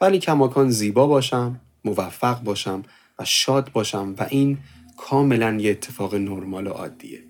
ولی 0.00 0.18
کماکان 0.18 0.70
زیبا 0.70 1.06
باشم 1.06 1.60
موفق 1.84 2.42
باشم 2.42 2.82
و 3.18 3.24
شاد 3.24 3.72
باشم 3.72 4.14
و 4.18 4.26
این 4.30 4.58
کاملا 4.96 5.56
یه 5.60 5.70
اتفاق 5.70 6.14
نرمال 6.14 6.66
و 6.66 6.70
عادیه. 6.70 7.22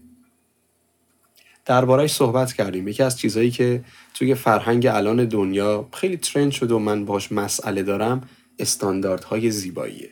دربارهش 1.65 2.13
صحبت 2.13 2.53
کردیم. 2.53 2.89
یکی 2.89 3.03
از 3.03 3.19
چیزهایی 3.19 3.51
که 3.51 3.85
توی 4.15 4.35
فرهنگ 4.35 4.87
الان 4.87 5.25
دنیا 5.25 5.89
خیلی 5.93 6.17
ترند 6.17 6.51
شده 6.51 6.75
و 6.75 6.79
من 6.79 7.05
باش 7.05 7.33
مسئله 7.33 7.83
دارم 7.83 8.29
استانداردهای 8.59 9.51
زیباییه. 9.51 10.11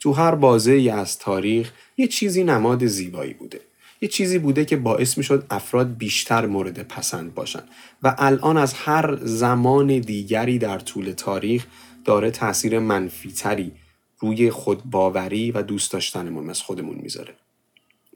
تو 0.00 0.12
هر 0.12 0.34
بازه 0.34 0.92
از 0.96 1.18
تاریخ 1.18 1.72
یه 1.96 2.06
چیزی 2.06 2.44
نماد 2.44 2.86
زیبایی 2.86 3.34
بوده. 3.34 3.60
یه 4.00 4.08
چیزی 4.08 4.38
بوده 4.38 4.64
که 4.64 4.76
باعث 4.76 5.18
می 5.18 5.24
شد 5.24 5.46
افراد 5.50 5.96
بیشتر 5.96 6.46
مورد 6.46 6.82
پسند 6.82 7.34
باشن. 7.34 7.62
و 8.02 8.14
الان 8.18 8.56
از 8.56 8.74
هر 8.74 9.18
زمان 9.22 9.86
دیگری 9.98 10.58
در 10.58 10.78
طول 10.78 11.12
تاریخ 11.12 11.66
داره 12.04 12.30
تاثیر 12.30 12.78
منفیتری 12.78 13.72
روی 14.20 14.50
خودباوری 14.50 15.50
و 15.50 15.62
دوست 15.62 15.92
داشتنمون 15.92 16.50
از 16.50 16.62
خودمون 16.62 16.96
می‌ذاره. 17.02 17.34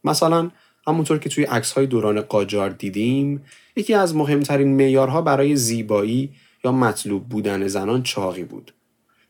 مثلا 0.04 0.50
همونطور 0.86 1.18
که 1.18 1.28
توی 1.28 1.44
عکس 1.44 1.72
های 1.72 1.86
دوران 1.86 2.20
قاجار 2.20 2.70
دیدیم 2.70 3.44
یکی 3.76 3.94
از 3.94 4.16
مهمترین 4.16 4.76
معیارها 4.76 5.22
برای 5.22 5.56
زیبایی 5.56 6.30
یا 6.64 6.72
مطلوب 6.72 7.28
بودن 7.28 7.68
زنان 7.68 8.02
چاقی 8.02 8.44
بود. 8.44 8.72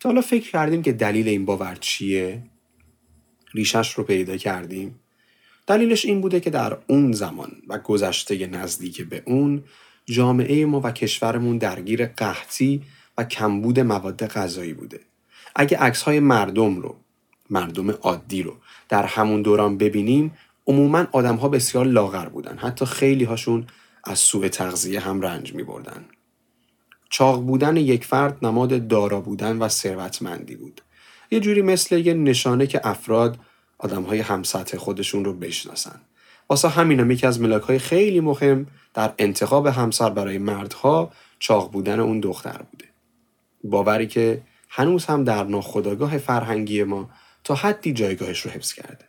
تا 0.00 0.09
حالا 0.09 0.21
فکر 0.21 0.50
کردیم 0.50 0.83
که 0.83 0.93
دلیل 0.93 1.29
این 1.29 1.45
باور 1.45 1.76
چیه؟ 1.81 2.43
ریشش 3.55 3.93
رو 3.93 4.05
پیدا 4.05 4.37
کردیم. 4.37 5.00
دلیلش 5.67 6.05
این 6.05 6.21
بوده 6.21 6.41
که 6.41 6.50
در 6.50 6.79
اون 6.87 7.12
زمان 7.12 7.52
و 7.69 7.79
گذشته 7.79 8.47
نزدیک 8.47 9.02
به 9.02 9.23
اون 9.26 9.64
جامعه 10.05 10.67
ما 10.67 10.81
و 10.85 10.91
کشورمون 10.91 11.59
درگیر 11.59 12.07
قحطی 12.07 12.83
و 13.19 13.25
کمبود 13.25 13.81
مواد 13.81 14.26
غذایی 14.26 14.73
بوده. 14.73 15.00
اگه 15.56 15.78
عکس 15.78 16.02
های 16.02 16.21
مردم 16.21 16.80
رو 16.80 16.97
مردم 17.50 17.90
عادی 17.90 18.42
رو 18.42 18.56
در 18.88 19.06
همون 19.06 19.42
دوران 19.42 19.78
ببینیم 19.78 20.32
عموما 20.66 21.06
آدم 21.12 21.37
ها 21.37 21.49
بسیار 21.49 21.87
لاغر 21.87 22.28
بودن. 22.28 22.59
حتی 22.59 22.85
خیلی 22.85 23.25
هاشون 23.25 23.66
از 24.04 24.18
سوء 24.18 24.49
تغذیه 24.49 25.00
هم 25.00 25.21
رنج 25.21 25.54
می 25.54 25.62
بردن. 25.62 26.04
چاق 27.11 27.42
بودن 27.42 27.76
یک 27.76 28.04
فرد 28.04 28.44
نماد 28.44 28.88
دارا 28.88 29.20
بودن 29.20 29.59
و 29.59 29.68
ثروتمندی 29.68 30.57
بود. 30.57 30.83
یه 31.31 31.40
جوری 31.40 31.62
مثل 31.62 31.98
یه 31.98 32.14
نشانه 32.14 32.66
که 32.66 32.81
افراد 32.85 33.38
آدم 33.79 34.03
های 34.03 34.20
همسطح 34.20 34.77
خودشون 34.77 35.24
رو 35.24 35.33
بشناسن. 35.33 36.00
واسه 36.50 36.68
همینم 36.68 37.11
یکی 37.11 37.27
از 37.27 37.40
ملاک 37.40 37.62
های 37.62 37.79
خیلی 37.79 38.20
مهم 38.20 38.66
در 38.94 39.12
انتخاب 39.18 39.66
همسر 39.66 40.11
برای 40.11 40.38
مردها 40.38 41.12
چاق 41.38 41.72
بودن 41.72 42.00
اون 42.00 42.20
دختر 42.20 42.62
بوده. 42.70 42.85
باوری 43.64 44.07
که 44.07 44.42
هنوز 44.74 45.04
هم 45.04 45.24
در 45.24 45.44
ناخودآگاه 45.44 46.18
فرهنگی 46.18 46.82
ما 46.85 47.11
تا 47.44 47.54
حدی 47.54 47.92
جایگاهش 47.92 48.40
رو 48.40 48.50
حفظ 48.50 48.72
کرده 48.72 49.04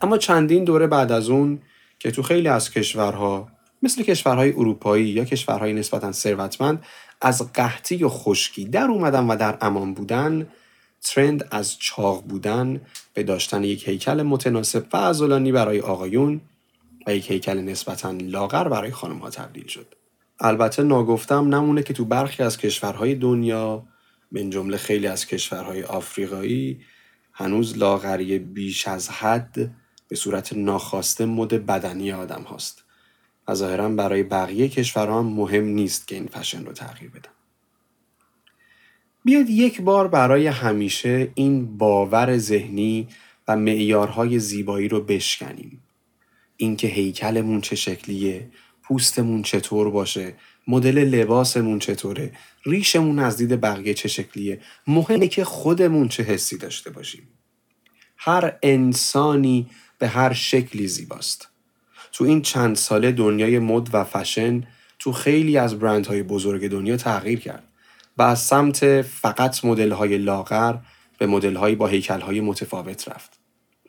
اما 0.00 0.18
چندین 0.18 0.64
دوره 0.64 0.86
بعد 0.86 1.12
از 1.12 1.28
اون 1.28 1.58
که 1.98 2.10
تو 2.10 2.22
خیلی 2.22 2.48
از 2.48 2.70
کشورها 2.70 3.48
مثل 3.82 4.02
کشورهای 4.02 4.52
اروپایی 4.52 5.06
یا 5.06 5.24
کشورهای 5.24 5.72
نسبتا 5.72 6.12
ثروتمند 6.12 6.84
از 7.20 7.52
قحطی 7.52 8.04
و 8.04 8.08
خشکی 8.08 8.64
در 8.64 8.84
اومدن 8.84 9.26
و 9.26 9.36
در 9.36 9.58
امان 9.60 9.94
بودن 9.94 10.46
ترند 11.02 11.48
از 11.50 11.78
چاق 11.78 12.24
بودن 12.24 12.80
به 13.14 13.22
داشتن 13.22 13.64
یک 13.64 13.88
هیکل 13.88 14.22
متناسب 14.22 14.86
و 14.92 14.96
ازولانی 14.96 15.52
برای 15.52 15.80
آقایون 15.80 16.40
و 17.06 17.14
یک 17.14 17.30
هیکل 17.30 17.58
نسبتا 17.58 18.10
لاغر 18.10 18.68
برای 18.68 18.90
خانم 18.90 19.18
ها 19.18 19.30
تبدیل 19.30 19.66
شد. 19.66 19.94
البته 20.40 20.82
ناگفتم 20.82 21.54
نمونه 21.54 21.82
که 21.82 21.92
تو 21.92 22.04
برخی 22.04 22.42
از 22.42 22.58
کشورهای 22.58 23.14
دنیا 23.14 23.84
من 24.32 24.50
جمله 24.50 24.76
خیلی 24.76 25.06
از 25.06 25.26
کشورهای 25.26 25.82
آفریقایی 25.82 26.80
هنوز 27.32 27.78
لاغری 27.78 28.38
بیش 28.38 28.88
از 28.88 29.08
حد 29.08 29.74
به 30.08 30.16
صورت 30.16 30.52
ناخواسته 30.52 31.26
مد 31.26 31.54
بدنی 31.54 32.12
آدم 32.12 32.42
هاست 32.42 32.84
و 33.48 33.54
ظاهرا 33.54 33.88
برای 33.88 34.22
بقیه 34.22 34.68
کشورها 34.68 35.18
هم 35.18 35.26
مهم 35.26 35.64
نیست 35.64 36.08
که 36.08 36.14
این 36.14 36.26
فشن 36.26 36.64
رو 36.64 36.72
تغییر 36.72 37.10
بدن. 37.10 37.30
بیاد 39.24 39.50
یک 39.50 39.80
بار 39.80 40.08
برای 40.08 40.46
همیشه 40.46 41.32
این 41.34 41.78
باور 41.78 42.38
ذهنی 42.38 43.08
و 43.48 43.56
معیارهای 43.56 44.38
زیبایی 44.38 44.88
رو 44.88 45.00
بشکنیم. 45.00 45.82
اینکه 46.56 46.88
هیکلمون 46.88 47.60
چه 47.60 47.76
شکلیه، 47.76 48.50
پوستمون 48.82 49.42
چطور 49.42 49.90
باشه، 49.90 50.34
مدل 50.66 50.98
لباسمون 50.98 51.78
چطوره، 51.78 52.32
ریشمون 52.66 53.18
از 53.18 53.36
دید 53.36 53.60
بقیه 53.60 53.94
چه 53.94 54.08
شکلیه، 54.08 54.60
مهمه 54.86 55.28
که 55.28 55.44
خودمون 55.44 56.08
چه 56.08 56.22
حسی 56.22 56.58
داشته 56.58 56.90
باشیم. 56.90 57.28
هر 58.16 58.58
انسانی 58.62 59.70
به 59.98 60.08
هر 60.08 60.32
شکلی 60.32 60.88
زیباست. 60.88 61.48
تو 62.12 62.24
این 62.24 62.42
چند 62.42 62.76
ساله 62.76 63.12
دنیای 63.12 63.58
مد 63.58 63.88
و 63.92 64.04
فشن 64.04 64.62
تو 64.98 65.12
خیلی 65.12 65.58
از 65.58 65.78
برندهای 65.78 66.22
بزرگ 66.22 66.68
دنیا 66.68 66.96
تغییر 66.96 67.40
کرد. 67.40 67.64
و 68.18 68.22
از 68.22 68.40
سمت 68.42 69.02
فقط 69.02 69.64
مدل 69.64 69.92
های 69.92 70.18
لاغر 70.18 70.76
به 71.18 71.26
مدل 71.26 71.56
های 71.56 71.74
با 71.74 71.86
هیکل 71.86 72.20
های 72.20 72.40
متفاوت 72.40 73.08
رفت. 73.08 73.40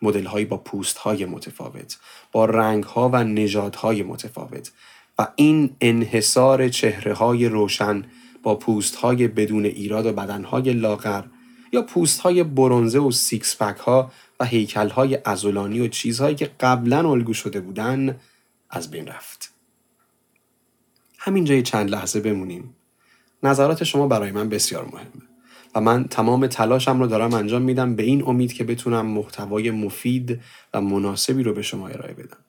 مدل 0.02 0.26
های 0.26 0.46
با 0.46 0.58
پوست 0.58 0.98
های 0.98 1.26
متفاوت، 1.26 1.98
با 2.32 2.46
رنگ 2.46 2.84
ها 2.84 3.10
و 3.10 3.24
نژاد 3.24 3.76
های 3.76 4.04
متفاوت 4.04 4.72
و 5.22 5.28
این 5.36 5.76
انحصار 5.82 6.70
چهره 6.70 7.14
های 7.14 7.46
روشن 7.46 8.04
با 8.44 8.56
پوست 8.56 8.96
های 8.96 9.28
بدون 9.28 9.66
ایراد 9.66 10.06
و 10.06 10.14
بدن 10.14 10.44
های 10.44 10.74
لاغر 10.74 11.24
یا 11.72 11.82
پوست 11.82 12.20
های 12.20 12.44
برنزه 12.44 13.00
و 13.00 13.12
six 13.12 13.62
pack 13.62 13.78
ها 13.78 14.12
و 14.40 14.46
هیکل 14.46 14.90
های 14.90 15.20
عضلانی 15.26 15.80
و 15.80 15.88
چیزهایی 15.88 16.36
که 16.36 16.52
قبلا 16.60 17.12
الگو 17.12 17.34
شده 17.34 17.62
بودن 17.62 18.20
از 18.70 18.92
بین 18.92 19.08
رفت. 19.08 19.54
همینجا 21.18 21.62
چند 21.62 21.90
لحظه 21.90 22.20
بمونیم 22.20 22.76
نظرات 23.44 23.84
شما 23.84 24.08
برای 24.08 24.32
من 24.32 24.50
بسیار 24.50 24.86
مهمه 24.86 25.28
و 25.76 25.82
من 25.82 26.04
تمام 26.04 26.48
تلاشم 26.48 27.00
رو 27.00 27.08
دارم 27.08 27.34
انجام 27.34 27.62
میدم 27.62 27.96
به 27.96 28.04
این 28.04 28.24
امید 28.28 28.54
که 28.54 28.64
بتونم 28.64 29.06
محتوای 29.06 29.72
مفید 29.72 30.42
و 30.74 30.82
مناسبی 30.82 31.44
رو 31.44 31.54
به 31.54 31.62
شما 31.62 31.88
ارائه 31.88 32.14
بدم 32.14 32.41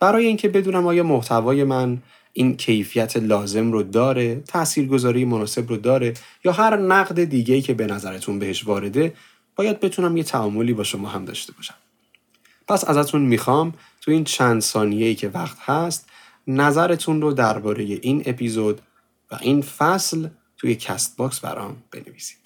برای 0.00 0.26
اینکه 0.26 0.48
بدونم 0.48 0.86
آیا 0.86 1.02
محتوای 1.02 1.64
من 1.64 1.98
این 2.32 2.56
کیفیت 2.56 3.16
لازم 3.16 3.72
رو 3.72 3.82
داره 3.82 4.40
تاثیرگذاری 4.40 5.24
مناسب 5.24 5.68
رو 5.68 5.76
داره 5.76 6.14
یا 6.44 6.52
هر 6.52 6.76
نقد 6.76 7.24
دیگه 7.24 7.60
که 7.60 7.74
به 7.74 7.86
نظرتون 7.86 8.38
بهش 8.38 8.66
وارده 8.66 9.12
باید 9.56 9.80
بتونم 9.80 10.16
یه 10.16 10.22
تعاملی 10.22 10.72
با 10.72 10.84
شما 10.84 11.08
هم 11.08 11.24
داشته 11.24 11.52
باشم. 11.52 11.74
پس 12.68 12.84
ازتون 12.84 13.22
می‌خوام 13.22 13.74
تو 14.00 14.10
این 14.10 14.24
چند 14.24 14.60
ثانیه‌ای 14.60 15.14
که 15.14 15.28
وقت 15.28 15.58
هست 15.60 16.08
نظرتون 16.46 17.22
رو 17.22 17.32
درباره 17.32 17.84
این 17.84 18.22
اپیزود 18.26 18.80
و 19.30 19.38
این 19.40 19.62
فصل 19.62 20.28
توی 20.56 20.74
CastBox 20.74 21.40
برام 21.40 21.76
بنویسید. 21.90 22.38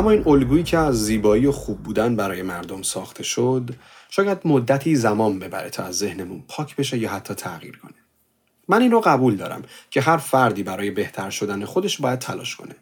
اما 0.00 0.10
این 0.10 0.28
الگویی 0.28 0.62
که 0.62 0.78
از 0.78 1.04
زیبایی 1.04 1.46
و 1.46 1.52
خوب 1.52 1.82
بودن 1.82 2.16
برای 2.16 2.42
مردم 2.42 2.82
ساخته 2.82 3.22
شد 3.22 3.70
شاید 4.10 4.38
مدتی 4.44 4.96
زمان 4.96 5.38
ببره 5.38 5.70
تا 5.70 5.82
از 5.82 5.98
ذهنمون 5.98 6.44
پاک 6.48 6.76
بشه 6.76 6.98
یا 6.98 7.10
حتی 7.10 7.34
تغییر 7.34 7.76
کنه. 7.76 7.94
من 8.68 8.82
این 8.82 8.90
رو 8.90 9.00
قبول 9.00 9.36
دارم 9.36 9.62
که 9.90 10.00
هر 10.00 10.16
فردی 10.16 10.62
برای 10.62 10.90
بهتر 10.90 11.30
شدن 11.30 11.64
خودش 11.64 12.00
باید 12.00 12.18
تلاش 12.18 12.56
کنه. 12.56 12.74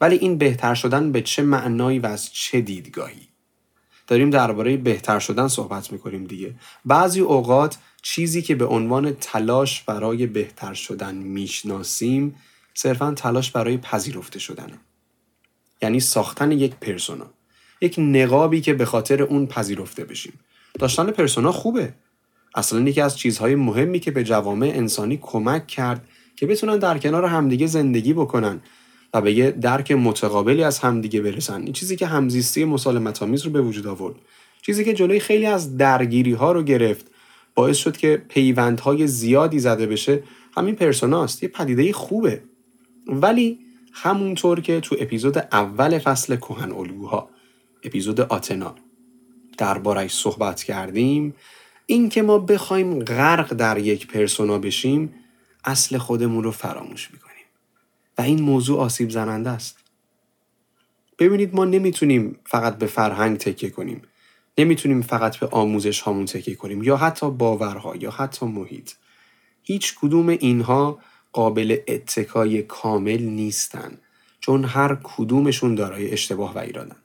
ولی 0.00 0.16
این 0.16 0.38
بهتر 0.38 0.74
شدن 0.74 1.12
به 1.12 1.22
چه 1.22 1.42
معنایی 1.42 1.98
و 1.98 2.06
از 2.06 2.32
چه 2.32 2.60
دیدگاهی؟ 2.60 3.28
داریم 4.06 4.30
درباره 4.30 4.76
بهتر 4.76 5.18
شدن 5.18 5.48
صحبت 5.48 5.92
می‌کنیم 5.92 6.24
دیگه. 6.24 6.54
بعضی 6.84 7.20
اوقات 7.20 7.78
چیزی 8.02 8.42
که 8.42 8.54
به 8.54 8.66
عنوان 8.66 9.16
تلاش 9.20 9.82
برای 9.82 10.26
بهتر 10.26 10.74
شدن 10.74 11.14
می‌شناسیم 11.14 12.34
صرفا 12.74 13.12
تلاش 13.12 13.50
برای 13.50 13.76
پذیرفته 13.76 14.38
شدنه. 14.38 14.78
یعنی 15.82 16.00
ساختن 16.00 16.52
یک 16.52 16.74
پرسونا. 16.74 17.26
یک 17.80 17.94
نقابی 17.98 18.60
که 18.60 18.74
به 18.74 18.84
خاطر 18.84 19.22
اون 19.22 19.46
پذیرفته 19.46 20.04
بشیم. 20.04 20.32
داشتن 20.78 21.10
پرسونا 21.10 21.52
خوبه. 21.52 21.94
اصلا 22.54 22.80
یکی 22.80 23.00
از 23.00 23.18
چیزهای 23.18 23.54
مهمی 23.54 24.00
که 24.00 24.10
به 24.10 24.24
جوامع 24.24 24.72
انسانی 24.74 25.18
کمک 25.22 25.66
کرد 25.66 26.08
که 26.36 26.46
بتونن 26.46 26.78
در 26.78 26.98
کنار 26.98 27.24
همدیگه 27.24 27.66
زندگی 27.66 28.12
بکنن 28.12 28.60
و 29.14 29.20
به 29.20 29.32
یه 29.32 29.50
درک 29.50 29.92
متقابلی 29.92 30.62
از 30.62 30.78
همدیگه 30.78 31.20
برسن. 31.20 31.62
این 31.62 31.72
چیزی 31.72 31.96
که 31.96 32.06
همزیستی 32.06 32.64
مسالمت 32.64 33.22
آمیز 33.22 33.42
رو 33.42 33.50
به 33.50 33.60
وجود 33.60 33.86
آورد. 33.86 34.14
چیزی 34.62 34.84
که 34.84 34.94
جلوی 34.94 35.20
خیلی 35.20 35.46
از 35.46 35.76
درگیری 35.76 36.32
ها 36.32 36.52
رو 36.52 36.62
گرفت. 36.62 37.06
باعث 37.54 37.76
شد 37.76 37.96
که 37.96 38.22
پیوندهای 38.28 39.06
زیادی 39.06 39.58
زده 39.58 39.86
بشه. 39.86 40.22
همین 40.56 40.74
پرسوناست. 40.74 41.42
یه 41.42 41.48
پدیده 41.48 41.92
خوبه. 41.92 42.42
ولی 43.06 43.58
همونطور 43.98 44.60
که 44.60 44.80
تو 44.80 44.96
اپیزود 45.00 45.38
اول 45.38 45.98
فصل 45.98 46.36
کهن 46.36 46.72
الگوها 46.72 47.30
اپیزود 47.82 48.20
آتنا 48.20 48.74
دربارش 49.58 50.14
صحبت 50.14 50.62
کردیم 50.62 51.34
این 51.86 52.08
که 52.08 52.22
ما 52.22 52.38
بخوایم 52.38 52.98
غرق 52.98 53.52
در 53.52 53.78
یک 53.78 54.06
پرسونا 54.06 54.58
بشیم 54.58 55.14
اصل 55.64 55.98
خودمون 55.98 56.44
رو 56.44 56.50
فراموش 56.50 57.10
می‌کنیم. 57.12 57.44
و 58.18 58.22
این 58.22 58.42
موضوع 58.42 58.80
آسیب 58.80 59.10
زننده 59.10 59.50
است. 59.50 59.78
ببینید 61.18 61.54
ما 61.54 61.64
نمی‌تونیم 61.64 62.38
فقط 62.46 62.78
به 62.78 62.86
فرهنگ 62.86 63.36
تکیه 63.36 63.70
کنیم. 63.70 64.02
نمی‌تونیم 64.58 65.02
فقط 65.02 65.36
به 65.36 65.46
آموزش 65.46 66.00
هامون 66.00 66.24
تکیه 66.24 66.54
کنیم 66.54 66.82
یا 66.82 66.96
حتی 66.96 67.30
باورها 67.30 67.96
یا 67.96 68.10
حتی 68.10 68.46
محیط. 68.46 68.92
هیچ 69.62 69.94
کدوم 69.94 70.28
اینها 70.28 70.98
قابل 71.36 71.76
اتکای 71.88 72.62
کامل 72.62 73.22
نیستن 73.22 73.98
چون 74.40 74.64
هر 74.64 74.98
کدومشون 75.02 75.74
دارای 75.74 76.12
اشتباه 76.12 76.54
و 76.54 76.58
ایرادن. 76.58 76.96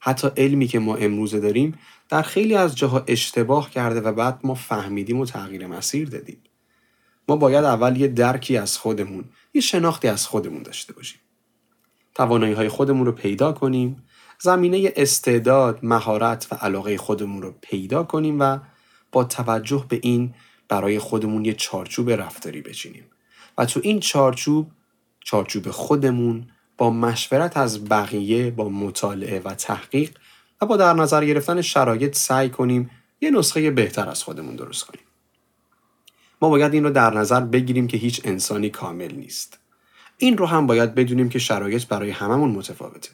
حتی 0.00 0.28
علمی 0.36 0.66
که 0.66 0.78
ما 0.78 0.96
امروزه 0.96 1.40
داریم 1.40 1.78
در 2.08 2.22
خیلی 2.22 2.54
از 2.54 2.76
جاها 2.76 3.04
اشتباه 3.06 3.70
کرده 3.70 4.00
و 4.00 4.12
بعد 4.12 4.40
ما 4.44 4.54
فهمیدیم 4.54 5.20
و 5.20 5.26
تغییر 5.26 5.66
مسیر 5.66 6.08
دادیم. 6.08 6.42
ما 7.28 7.36
باید 7.36 7.64
اول 7.64 7.96
یه 7.96 8.08
درکی 8.08 8.56
از 8.56 8.78
خودمون 8.78 9.24
یه 9.54 9.60
شناختی 9.60 10.08
از 10.08 10.26
خودمون 10.26 10.62
داشته 10.62 10.92
باشیم. 10.92 11.20
توانایی 12.14 12.54
های 12.54 12.68
خودمون 12.68 13.06
رو 13.06 13.12
پیدا 13.12 13.52
کنیم 13.52 14.02
زمینه 14.40 14.92
استعداد، 14.96 15.78
مهارت 15.82 16.48
و 16.50 16.54
علاقه 16.54 16.96
خودمون 16.96 17.42
رو 17.42 17.54
پیدا 17.60 18.02
کنیم 18.02 18.40
و 18.40 18.58
با 19.12 19.24
توجه 19.24 19.86
به 19.88 20.00
این 20.02 20.34
برای 20.68 20.98
خودمون 20.98 21.44
یه 21.44 21.52
چارچوب 21.52 22.10
رفتاری 22.10 22.62
بچینیم. 22.62 23.04
و 23.58 23.64
تو 23.66 23.80
این 23.82 24.00
چارچوب 24.00 24.70
چارچوب 25.20 25.70
خودمون 25.70 26.46
با 26.78 26.90
مشورت 26.90 27.56
از 27.56 27.84
بقیه 27.84 28.50
با 28.50 28.68
مطالعه 28.68 29.40
و 29.40 29.54
تحقیق 29.54 30.10
و 30.60 30.66
با 30.66 30.76
در 30.76 30.92
نظر 30.92 31.24
گرفتن 31.24 31.62
شرایط 31.62 32.16
سعی 32.16 32.50
کنیم 32.50 32.90
یه 33.20 33.30
نسخه 33.30 33.70
بهتر 33.70 34.08
از 34.08 34.22
خودمون 34.22 34.56
درست 34.56 34.84
کنیم. 34.84 35.04
ما 36.42 36.48
باید 36.48 36.74
این 36.74 36.84
رو 36.84 36.90
در 36.90 37.14
نظر 37.14 37.40
بگیریم 37.40 37.86
که 37.86 37.96
هیچ 37.96 38.20
انسانی 38.24 38.70
کامل 38.70 39.14
نیست. 39.14 39.58
این 40.18 40.38
رو 40.38 40.46
هم 40.46 40.66
باید 40.66 40.94
بدونیم 40.94 41.28
که 41.28 41.38
شرایط 41.38 41.86
برای 41.86 42.10
هممون 42.10 42.50
متفاوته. 42.50 43.10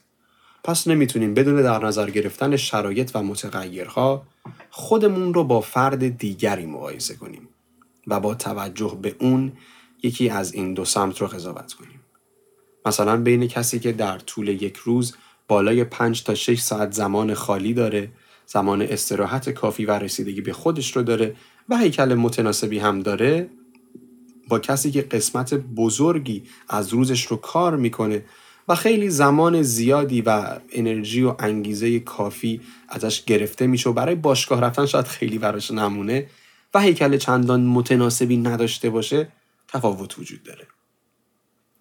پس 0.64 0.86
نمی‌تونیم 0.86 1.34
بدون 1.34 1.62
در 1.62 1.84
نظر 1.84 2.10
گرفتن 2.10 2.56
شرایط 2.56 3.10
و 3.14 3.22
متغیرها 3.22 4.26
خودمون 4.70 5.34
رو 5.34 5.44
با 5.44 5.60
فرد 5.60 6.18
دیگری 6.18 6.66
مقایسه 6.66 7.14
کنیم 7.14 7.48
و 8.06 8.20
با 8.20 8.34
توجه 8.34 8.98
به 9.02 9.16
اون 9.18 9.52
یکی 10.02 10.28
از 10.28 10.54
این 10.54 10.74
دو 10.74 10.84
سمت 10.84 11.20
رو 11.20 11.26
قضاوت 11.26 11.72
کنیم. 11.72 12.00
مثلا 12.86 13.16
بین 13.16 13.48
کسی 13.48 13.78
که 13.78 13.92
در 13.92 14.18
طول 14.18 14.48
یک 14.48 14.76
روز 14.76 15.16
بالای 15.48 15.84
5 15.84 16.22
تا 16.24 16.34
6 16.34 16.60
ساعت 16.60 16.92
زمان 16.92 17.34
خالی 17.34 17.74
داره 17.74 18.10
زمان 18.46 18.82
استراحت 18.82 19.50
کافی 19.50 19.84
و 19.84 19.90
رسیدگی 19.90 20.40
به 20.40 20.52
خودش 20.52 20.96
رو 20.96 21.02
داره 21.02 21.36
و 21.68 21.76
هیکل 21.76 22.14
متناسبی 22.14 22.78
هم 22.78 23.00
داره 23.00 23.50
با 24.48 24.58
کسی 24.58 24.90
که 24.90 25.02
قسمت 25.02 25.54
بزرگی 25.54 26.42
از 26.68 26.88
روزش 26.88 27.26
رو 27.26 27.36
کار 27.36 27.76
می‌کنه 27.76 28.24
و 28.68 28.74
خیلی 28.74 29.10
زمان 29.10 29.62
زیادی 29.62 30.20
و 30.20 30.58
انرژی 30.72 31.22
و 31.22 31.34
انگیزه 31.38 32.00
کافی 32.00 32.60
ازش 32.88 33.24
گرفته 33.24 33.66
میشه 33.66 33.90
و 33.90 33.92
برای 33.92 34.14
باشگاه 34.14 34.60
رفتن 34.60 34.86
شاید 34.86 35.06
خیلی 35.06 35.38
براش 35.38 35.70
نمونه 35.70 36.26
و 36.74 36.80
هیکل 36.80 37.16
چندان 37.16 37.64
متناسبی 37.64 38.36
نداشته 38.36 38.90
باشه 38.90 39.28
تفاوت 39.68 40.18
وجود 40.18 40.42
داره. 40.42 40.66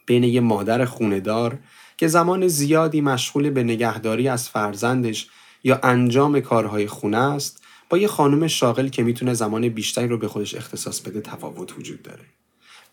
بین 0.06 0.24
یه 0.24 0.42
مادر 0.42 0.86
خوندار 0.86 1.60
که 1.98 2.08
زمان 2.08 2.48
زیادی 2.48 3.02
مشغول 3.02 3.50
به 3.50 3.64
نگهداری 3.64 4.28
از 4.28 4.50
فرزندش 4.50 5.28
یا 5.64 5.80
انجام 5.84 6.40
کارهای 6.40 6.88
خونه 6.88 7.18
است 7.18 7.64
با 7.90 7.98
یه 7.98 8.08
خانم 8.08 8.48
شاغل 8.48 8.88
که 8.88 9.04
می‌تونه 9.04 9.34
زمان 9.34 9.70
بیشتری 9.70 10.08
رو 10.08 10.18
به 10.18 10.28
خودش 10.28 10.56
اختصاص 10.56 11.02
بده 11.02 11.22
تفاوت 11.22 11.78
وجود 11.78 12.02
داره. 12.02 12.24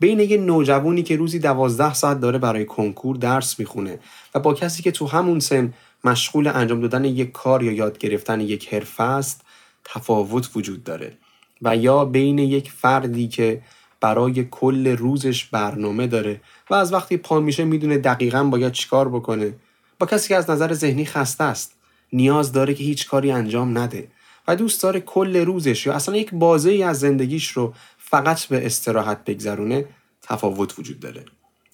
بین 0.00 0.20
یه 0.20 0.37
نوجوانی 0.37 1.02
که 1.02 1.16
روزی 1.16 1.38
دوازده 1.38 1.94
ساعت 1.94 2.20
داره 2.20 2.38
برای 2.38 2.64
کنکور 2.64 3.16
درس 3.16 3.59
می‌خونه 3.59 3.98
و 4.35 4.40
با 4.40 4.54
کسی 4.54 4.83
که 4.83 4.90
تو 4.90 5.07
همون 5.07 5.40
سن 5.40 5.74
مشغول 6.04 6.46
انجام 6.46 6.80
دادن 6.80 7.04
یک 7.04 7.33
کار 7.33 7.62
یا 7.62 7.72
یاد 7.72 7.98
گرفتن 7.98 8.40
یک 8.40 8.74
حرفه 8.74 9.02
است 9.02 9.40
تفاوت 9.85 10.50
وجود 10.57 10.85
داره. 10.85 11.18
و 11.62 11.76
یا 11.76 12.04
بین 12.04 12.38
یک 12.38 12.72
فردی 12.72 13.28
که 13.28 13.62
برای 14.04 14.44
کل 14.50 14.96
روزش 14.96 15.44
برنامه 15.44 16.06
داره 16.06 16.40
و 16.70 16.74
از 16.74 16.92
وقتی 16.92 17.16
پا 17.16 17.40
میشه 17.40 17.64
می‌دونه 17.64 17.98
دقیقا 17.98 18.44
باید 18.44 18.72
چیکار 18.72 19.08
بکنه. 19.08 19.54
با 19.98 20.06
کسی 20.06 20.28
که 20.28 20.36
از 20.36 20.50
نظر 20.50 20.72
ذهنی 20.72 21.04
خسته 21.04 21.44
است 21.44 21.76
نیاز 22.12 22.52
داره 22.52 22.74
که 22.74 22.84
هیچ 22.84 23.08
کاری 23.08 23.30
انجام 23.30 23.78
نده 23.78 24.08
و 24.48 24.56
دوست 24.56 24.82
داره 24.82 25.00
کل 25.00 25.36
روزش 25.36 25.86
یا 25.86 25.92
اصلا 25.92 26.16
یک 26.16 26.30
بازه 26.34 26.70
ای 26.70 26.82
از 26.82 27.00
زندگیش 27.00 27.48
رو 27.50 27.74
فقط 27.98 28.44
به 28.44 28.66
استراحت 28.66 29.24
بگذرونه 29.24 29.84
تفاوت 30.22 30.78
وجود 30.78 31.00
داره. 31.00 31.24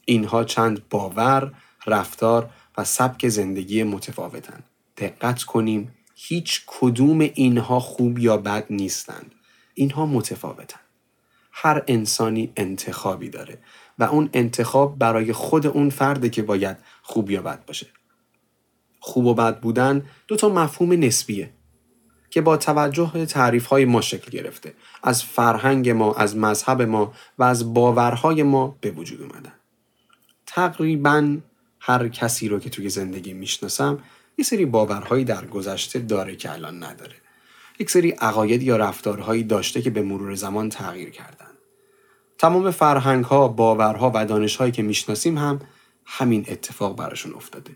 اینها 0.04 0.44
چند 0.44 0.88
باور، 0.90 1.52
رفتار 1.86 2.50
و 2.78 2.84
سبک 2.84 3.28
زندگی 3.28 3.82
متفاوتن. 3.82 4.60
دقت 4.96 5.42
کنیم 5.42 5.94
هیچ 6.16 6.62
کدوم 6.66 7.20
اینها 7.20 7.80
خوب 7.80 8.18
یا 8.18 8.36
بد 8.36 8.66
نیستند 8.70 9.34
اینها 9.74 10.06
متفاوتن. 10.06 10.80
هر 11.52 11.82
انسانی 11.86 12.52
انتخابی 12.56 13.28
داره 13.28 13.58
و 13.98 14.04
اون 14.04 14.30
انتخاب 14.32 14.98
برای 14.98 15.32
خود 15.32 15.66
اون 15.66 15.90
فرده 15.90 16.30
که 16.30 16.42
باید 16.42 16.76
خوب 17.02 17.30
یا 17.30 17.42
بد 17.42 17.64
باشه. 17.64 17.86
خوب 19.00 19.26
و 19.26 19.34
بد 19.34 19.60
بودن 19.60 20.02
دو 20.28 20.36
تا 20.36 20.48
مفهوم 20.48 20.92
نسبیه 20.92 21.50
که 22.30 22.40
با 22.40 22.56
توجه 22.56 23.26
تعریف 23.26 23.66
های 23.66 23.84
ما 23.84 24.00
شکل 24.00 24.30
گرفته. 24.30 24.74
از 25.02 25.22
فرهنگ 25.22 25.90
ما 25.90 26.14
از 26.14 26.36
مذهب 26.36 26.82
ما 26.82 27.12
و 27.38 27.42
از 27.42 27.74
باورهای 27.74 28.42
ما 28.42 28.76
به 28.80 28.90
وجود 28.90 29.22
اومدن. 29.22 29.52
تقریبا 30.46 31.38
هر 31.80 32.08
کسی 32.08 32.48
رو 32.48 32.58
که 32.58 32.70
توی 32.70 32.88
زندگی 32.88 33.32
می‌شناسم 33.32 33.98
یه 34.38 34.44
سری 34.44 34.66
باورهایی 34.66 35.24
در 35.24 35.44
گذشته 35.44 35.98
داره 35.98 36.36
که 36.36 36.52
الان 36.52 36.84
نداره. 36.84 37.14
یک 37.80 37.90
سری 37.90 38.10
عقاید 38.10 38.62
یا 38.62 38.76
رفتارهایی 38.76 39.42
داشته 39.42 39.82
که 39.82 39.90
به 39.90 40.02
مرور 40.02 40.34
زمان 40.34 40.68
تغییر 40.68 41.10
کردن 41.10 41.50
تمام 42.38 42.70
فرهنگ 42.70 43.24
ها، 43.24 43.48
باورها 43.48 44.12
و 44.14 44.26
دانش 44.26 44.56
هایی 44.56 44.72
که 44.72 44.82
می‌شناسیم 44.82 45.38
هم 45.38 45.58
همین 46.04 46.44
اتفاق 46.48 46.96
براشون 46.96 47.34
افتاده. 47.34 47.70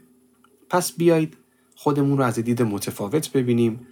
پس 0.70 0.92
بیایید 0.92 1.36
خودمون 1.76 2.18
رو 2.18 2.24
از 2.24 2.38
دید 2.38 2.62
متفاوت 2.62 3.32
ببینیم 3.32 3.86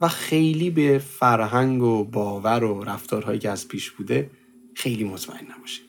و 0.00 0.08
خیلی 0.08 0.70
به 0.70 0.98
فرهنگ 0.98 1.82
و 1.82 2.04
باور 2.04 2.64
و 2.64 2.84
رفتارهایی 2.84 3.38
که 3.38 3.50
از 3.50 3.68
پیش 3.68 3.90
بوده 3.90 4.30
خیلی 4.74 5.04
مطمئن 5.04 5.46
نباشیم. 5.56 5.84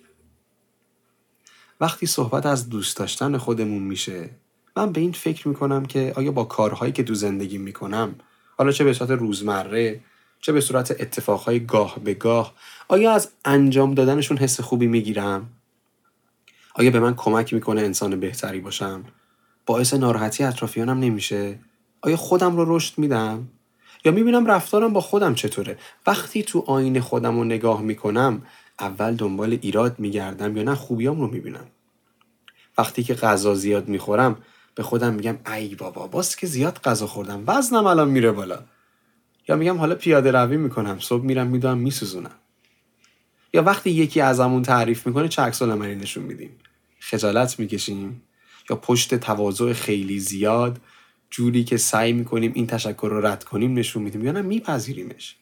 وقتی 1.82 2.06
صحبت 2.06 2.46
از 2.46 2.70
دوست 2.70 2.98
داشتن 2.98 3.38
خودمون 3.38 3.84
میشه 3.84 4.30
من 4.78 4.92
به 4.92 5.02
این 5.02 5.12
فکر 5.12 5.48
می‌کنم 5.48 5.86
که 5.86 6.14
آیا 6.16 6.32
با 6.32 6.44
کارهایی 6.44 6.92
که 6.92 7.04
دو 7.04 7.14
زندگی 7.14 7.58
می‌کنم 7.58 8.16
حالا 8.58 8.72
چه 8.72 8.84
به 8.84 8.94
صورت 8.94 9.12
روزمره 9.12 10.02
چه 10.42 10.52
به 10.52 10.62
صورت 10.62 10.92
اتفاقهای 10.92 11.66
گاه 11.66 12.00
به 12.04 12.14
گاه 12.14 12.54
آیا 12.88 13.12
از 13.12 13.30
انجام 13.46 13.94
دادنشون 13.94 14.38
حس 14.38 14.60
خوبی 14.60 14.88
می‌گیرم؟ 14.88 15.50
آیا 16.76 16.92
به 16.92 17.00
من 17.00 17.16
کمک 17.16 17.54
می‌کنه 17.54 17.82
انسان 17.82 18.20
بهتری 18.20 18.60
باشم؟ 18.60 19.04
باعث 19.66 19.94
ناراحتی 19.94 20.44
اطرافیانم 20.44 21.00
نمیشه؟ 21.00 21.60
آیا 22.02 22.18
خودم 22.18 22.58
رو 22.58 22.76
رشد 22.76 22.98
میدم؟ 22.98 23.48
یا 24.06 24.12
می‌بینم 24.12 24.46
رفتارم 24.46 24.94
با 24.94 25.02
خودم 25.02 25.36
چطوره 25.36 25.78
وقتی 26.08 26.44
تو 26.44 26.64
آینه 26.68 27.02
خودم 27.02 27.38
رو 27.38 27.44
نگاه 27.44 27.82
می‌کنم 27.82 28.42
اول 28.80 29.16
دنبال 29.16 29.58
ایراد 29.62 30.00
میگردم 30.00 30.58
یا 30.58 30.64
نه 30.64 30.76
خوبیام 30.76 31.22
رو 31.22 31.28
می‌بینم 31.28 31.68
وقتی 32.78 33.04
که 33.04 33.14
غذا 33.14 33.56
زیاد 33.56 33.88
می‌خورم 33.88 34.38
به 34.76 34.84
خودم 34.84 35.14
میگم 35.14 35.38
ای 35.54 35.76
بابا 35.76 36.08
باز 36.08 36.36
که 36.36 36.48
زیاد 36.48 36.80
غذا 36.84 37.08
خوردم 37.08 37.44
وزنم 37.48 37.86
الان 37.86 38.10
میره 38.10 38.32
بالا. 38.32 38.60
یا 39.48 39.56
میگم 39.56 39.78
حالا 39.78 39.96
پیاده 39.96 40.32
روی 40.32 40.58
می‌کنم 40.58 41.00
صبح 41.00 41.24
میرم 41.24 41.48
می‌دونم 41.48 41.78
میسوزونم. 41.78 42.36
یا 43.54 43.64
وقتی 43.64 43.90
یکی 43.90 44.22
ازمون 44.22 44.62
تعریف 44.62 45.08
می‌کنه 45.08 45.28
چه 45.28 45.42
عکس 45.42 45.62
نشون 45.62 46.24
میدیم؟ 46.24 46.52
خجالت 47.00 47.60
می‌کشیم. 47.60 48.22
یا 48.70 48.76
پشت 48.76 49.16
تواضع 49.16 49.74
خیلی 49.74 50.20
زیاد 50.20 50.82
جوری 51.30 51.64
که 51.64 51.78
سعی 51.78 52.14
می‌کنیم 52.14 52.52
این 52.56 52.68
تشکر 52.68 53.08
رو 53.12 53.26
رد 53.26 53.44
کنیم 53.44 53.74
نشون 53.74 54.04
میدیم. 54.04 54.26
یا 54.26 54.32
نه 54.32 54.42
میپذیریمش. 54.42 55.36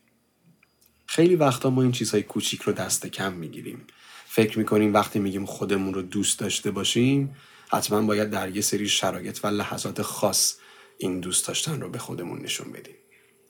خیلی 1.06 1.36
وقتا 1.36 1.70
ما 1.70 1.82
این 1.82 1.92
چیزهای 1.92 2.24
کوچیک 2.24 2.62
رو 2.62 2.74
دست 2.74 3.08
کم 3.08 3.34
می‌گیریم. 3.34 3.82
فکر 4.26 4.60
می‌کنیم 4.60 4.94
وقتی 4.94 5.20
میگیم 5.20 5.46
خودمون 5.46 5.94
رو 5.94 6.02
دوست 6.02 6.40
داشته 6.40 6.72
باشیم 6.72 7.36
حتما 7.74 8.02
باید 8.02 8.30
در 8.30 8.56
یه 8.56 8.62
سری 8.62 8.90
شرایط 8.90 9.40
و 9.44 9.48
لحظات 9.48 10.02
خاص 10.02 10.56
این 10.98 11.20
دوست 11.20 11.48
داشتن 11.48 11.82
رو 11.82 11.90
به 11.90 11.98
خودمون 11.98 12.42
نشون 12.42 12.72
بدیم. 12.72 12.96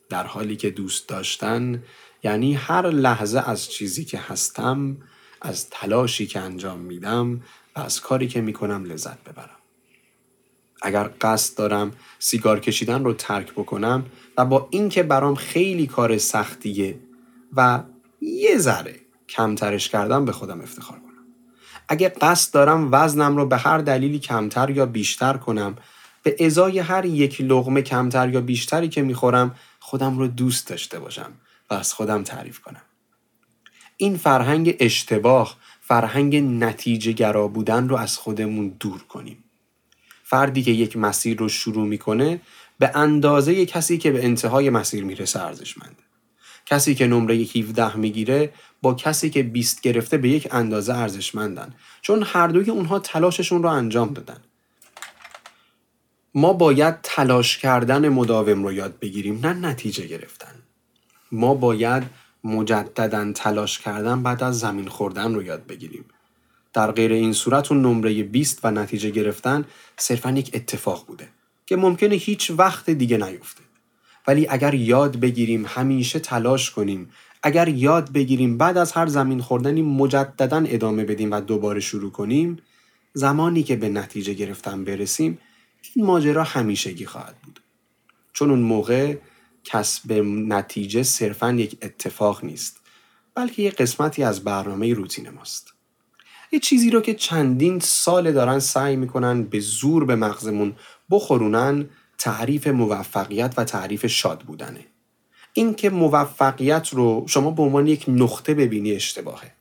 در 0.10 0.24
حالی 0.24 0.56
که 0.56 0.70
دوست 0.70 1.10
داشتن 1.10 1.84
یعنی 2.24 2.54
هر 2.54 2.90
لحظه 2.90 3.40
از 3.40 3.72
چیزی 3.72 4.06
که 4.06 4.18
هستم 4.18 4.98
از 5.42 5.70
تلاشی 5.70 6.28
که 6.28 6.40
انجام 6.40 6.80
میدم 6.80 7.42
و 7.76 7.80
از 7.80 8.02
کاری 8.02 8.28
که 8.28 8.42
می‌کنم 8.42 8.86
لذت 8.86 9.24
ببرم. 9.24 9.58
اگر 10.82 11.10
قصد 11.22 11.58
دارم 11.58 11.92
سیگار 12.20 12.60
کشیدن 12.60 13.04
رو 13.04 13.14
ترک 13.14 13.52
بکنم 13.52 14.06
و 14.38 14.46
با 14.46 14.68
اینکه 14.72 15.04
برام 15.04 15.36
خیلی 15.36 15.88
کار 15.88 16.18
سختیه 16.18 17.00
و 17.54 17.84
یه 18.22 18.58
ذره 18.58 19.00
کمترش 19.30 19.90
کردم 19.90 20.26
به 20.26 20.32
خودم 20.32 20.62
افتخار 20.62 21.00
کنم. 21.00 21.13
اگه 21.88 22.10
قصد 22.10 22.54
دارم 22.54 22.90
وزنم 22.92 23.38
رو 23.38 23.46
به 23.46 23.58
هر 23.58 23.78
دلیلی 23.78 24.20
کمتر 24.20 24.70
یا 24.70 24.86
بیشتر 24.86 25.38
کنم 25.38 25.76
به 26.24 26.36
ازای 26.40 26.80
هر 26.80 27.06
یک 27.06 27.42
لغمه 27.42 27.82
کمتر 27.82 28.30
یا 28.30 28.42
بیشتری 28.42 28.90
که 28.90 29.02
می‌خورم 29.02 29.56
خودم 29.80 30.18
رو 30.18 30.28
دوست 30.28 30.68
داشته 30.68 31.00
باشم 31.00 31.32
و 31.70 31.74
از 31.74 31.94
خودم 31.94 32.24
تعریف 32.24 32.60
کنم. 32.60 32.82
این 33.98 34.18
فرهنگ 34.18 34.76
اشتباه 34.80 35.58
فرهنگ 35.82 36.36
نتیجه 36.36 37.12
گرا 37.12 37.48
بودن 37.48 37.90
رو 37.90 37.96
از 37.96 38.18
خودمون 38.18 38.76
دور 38.80 39.04
کنیم. 39.04 39.44
فردی 40.24 40.64
که 40.64 40.72
یک 40.72 40.98
مسیر 40.98 41.38
رو 41.38 41.50
شروع 41.50 41.88
می‌کنه 41.88 42.42
به 42.80 42.92
اندازه 42.96 43.66
کسی 43.66 43.98
که 43.98 44.12
به 44.12 44.26
انتهای 44.26 44.70
مسیر 44.70 45.04
می‌رسه 45.04 45.40
ارزشمند 45.40 46.03
کسی 46.74 46.96
که 46.96 47.08
نمره 47.08 47.36
17 47.36 47.98
می‌گیره 47.98 48.54
با 48.82 48.94
کسی 48.94 49.30
که 49.30 49.44
20 49.44 49.82
گرفته 49.82 50.18
به 50.18 50.30
یک 50.30 50.48
اندازه 50.52 50.94
ارزشمندن. 50.94 51.74
چون 52.02 52.24
هر 52.24 52.48
دوی 52.48 52.70
اونها 52.70 53.00
تلاششون 53.00 53.64
رو 53.64 53.70
انجام 53.70 54.14
دادن. 54.14 54.38
ما 56.36 56.54
باید 56.54 56.96
تلاش 57.04 57.58
کردن 57.58 58.10
مداوم 58.10 58.64
رو 58.64 58.74
یاد 58.74 59.00
بگیریم 59.00 59.40
نه 59.44 59.54
نتیجه 59.54 60.08
گرفتن. 60.08 60.56
ما 61.32 61.54
باید 61.54 62.04
مجددا 62.44 63.32
تلاش 63.34 63.80
کردن 63.80 64.24
بعد 64.24 64.44
از 64.44 64.60
زمین 64.60 64.88
خوردن 64.88 65.36
رو 65.36 65.44
یاد 65.44 65.66
بگیریم. 65.68 66.06
در 66.74 66.92
غیر 66.92 67.12
این 67.12 67.34
صورت 67.34 67.72
اون 67.72 67.82
نمره 67.82 68.24
20 68.24 68.60
و 68.64 68.72
نتیجه 68.72 69.10
گرفتن 69.10 69.66
صرفا 69.98 70.32
یک 70.32 70.52
اتفاق 70.54 71.06
بوده 71.06 71.28
که 71.66 71.76
ممکنه 71.76 72.16
هیچ 72.16 72.52
وقت 72.58 72.90
دیگه 72.90 73.18
نیفته. 73.18 73.64
ولی 74.28 74.48
اگر 74.50 74.74
یاد 74.74 75.20
بگیریم 75.20 75.66
همیشه 75.68 76.20
تلاش 76.20 76.72
کنیم. 76.72 77.10
اگر 77.44 77.68
یاد 77.68 78.12
بگیریم 78.12 78.58
بعد 78.58 78.78
از 78.78 78.92
هر 78.92 79.08
زمین 79.08 79.42
خوردنی 79.42 79.82
مجددا 79.82 80.64
ادامه 80.68 81.04
بدیم 81.04 81.32
و 81.32 81.42
دوباره 81.42 81.80
شروع 81.80 82.12
کنیم 82.12 82.58
زمانی 83.14 83.64
که 83.64 83.76
به 83.76 83.90
نتیجه 83.90 84.34
گرفتن 84.34 84.84
برسیم 84.84 85.40
این 85.96 86.06
ماجرا 86.06 86.44
همیشگی 86.44 87.06
خواهد 87.06 87.36
بود. 87.44 87.60
چون 88.34 88.50
اون 88.50 88.60
موقع 88.60 89.18
کسب 89.64 90.12
نتیجه 90.48 91.04
صرفا 91.04 91.52
یک 91.52 91.78
اتفاق 91.82 92.46
نیست 92.46 92.80
بلکه 93.36 93.62
یک 93.62 93.76
قسمتی 93.76 94.24
از 94.24 94.44
برنامه 94.44 94.94
روتین 94.94 95.30
ماست. 95.30 95.74
یه 96.52 96.60
چیزی 96.60 96.90
رو 96.90 97.02
که 97.02 97.14
چندین 97.14 97.80
سال 97.80 98.32
دارن 98.32 98.60
سعی 98.60 98.96
می‌کنن 98.96 99.44
به 99.44 99.60
زور 99.60 100.06
به 100.06 100.16
مغزمون 100.16 100.76
بخورونن 101.12 101.90
تعریف 102.18 102.68
موفقیت 102.68 103.54
و 103.58 103.64
تعریف 103.64 104.06
شاد 104.06 104.40
بودنه. 104.40 104.86
اینکه 105.54 105.90
موفقیت 105.90 106.90
رو 106.90 107.24
شما 107.28 107.52
به 107.52 107.64
عنوان 107.64 107.88
یک 107.88 108.06
نقطه 108.08 108.54
ببینی 108.54 108.92
اشتباهه. 108.92 109.52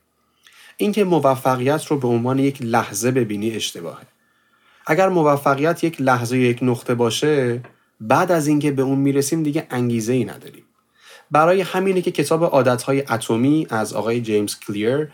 اینکه 0.77 1.03
موفقیت 1.03 1.85
رو 1.85 1.97
به 1.97 2.07
عنوان 2.07 2.39
یک 2.39 2.57
لحظه 2.61 3.11
ببینی 3.11 3.51
اشتباهه. 3.51 4.07
اگر 4.85 5.09
موفقیت 5.09 5.83
یک 5.83 6.01
لحظه 6.01 6.37
یک 6.37 6.59
نقطه 6.61 6.95
باشه 6.95 7.61
بعد 7.99 8.31
از 8.31 8.47
اینکه 8.47 8.71
به 8.71 8.81
اون 8.81 8.99
می‌رسیم 8.99 9.43
دیگه 9.43 9.67
انگیزه 9.69 10.13
ای 10.13 10.25
نداریم. 10.25 10.63
برای 11.31 11.61
همینه 11.61 12.01
که 12.01 12.11
کتاب 12.11 12.43
عادتهای 12.43 13.03
اتمی 13.09 13.67
از 13.69 13.93
آقای 13.93 14.21
جیمز 14.21 14.59
کلیر 14.59 15.09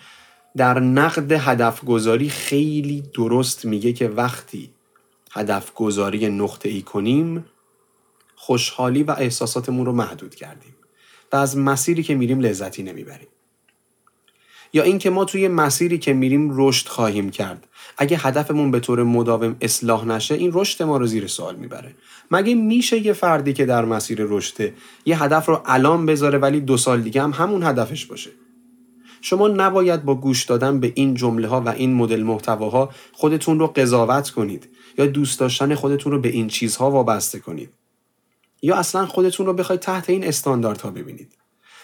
در 0.58 0.80
نقد 0.80 1.32
هدف 1.32 1.86
گذاری 1.86 2.30
خیلی 2.30 3.04
درست 3.14 3.66
میگه 3.66 3.94
که 3.94 4.08
وقتی 4.08 4.74
هدف 5.32 5.74
گذاری 5.74 6.30
نقطه 6.30 6.70
ای 6.70 6.82
کنیم 6.82 7.46
خوشحالی 8.36 9.04
و 9.04 9.12
احساساتمون 9.12 9.86
رو 9.86 9.92
محدود 9.92 10.36
کردیم 10.36 10.76
و 11.32 11.36
از 11.36 11.58
مسیری 11.58 12.04
که 12.04 12.16
میریم 12.16 12.40
لذتی 12.40 12.84
نمی‌بریم. 12.84 13.28
یا 14.74 14.84
اینکه 14.84 15.10
ما 15.10 15.26
توی 15.26 15.48
مسیری 15.48 15.98
که 15.98 16.14
میریم 16.14 16.50
رشد 16.54 16.88
خواهیم 16.88 17.30
کرد. 17.30 17.68
اگه 17.98 18.18
هدفمون 18.18 18.72
به 18.72 18.80
طور 18.80 19.04
مداوم 19.04 19.56
اصلاح 19.62 20.06
نشه 20.06 20.36
این 20.36 20.52
رشد 20.54 20.84
ما 20.84 20.98
رو 20.98 21.08
زیر 21.08 21.28
سوال 21.28 21.56
می‌بره. 21.56 21.96
مگه 22.32 22.56
میشه 22.56 23.06
یه 23.06 23.14
فردی 23.14 23.54
که 23.54 23.66
در 23.66 23.86
مسیر 23.86 24.18
رشده 24.22 24.74
یه 25.06 25.24
هدف 25.24 25.46
رو 25.46 25.62
الان 25.66 26.06
بذاره 26.06 26.38
ولی 26.38 26.60
دو 26.60 26.78
سال 26.78 27.02
دیگه 27.02 27.22
هم 27.22 27.32
همون 27.32 27.64
هدفش 27.64 28.06
باشه؟ 28.06 28.30
شما 29.22 29.48
نباید 29.48 30.04
با 30.04 30.16
گوش 30.16 30.44
دادن 30.44 30.80
به 30.80 30.92
این 30.96 31.14
جمله 31.14 31.48
ها 31.48 31.62
و 31.62 31.70
این 31.70 31.94
مدل 31.94 32.24
محتواها 32.24 32.90
خودتون 33.12 33.60
رو 33.60 33.68
قضاوت 33.68 34.30
کنید. 34.30 34.70
یا 34.98 35.06
دوست 35.06 35.40
داشتن 35.40 35.76
خودتون 35.76 36.12
رو 36.12 36.20
به 36.20 36.30
این 36.30 36.48
چیزها 36.48 36.92
وابسته 36.92 37.40
کنید. 37.40 37.70
یا 38.62 38.76
اصلا 38.76 39.06
خودتون 39.06 39.46
رو 39.46 39.54
بخواید 39.54 39.82
تحت 39.82 40.10
این 40.10 40.28
استانداردها 40.28 40.92
ببینید. 40.92 41.34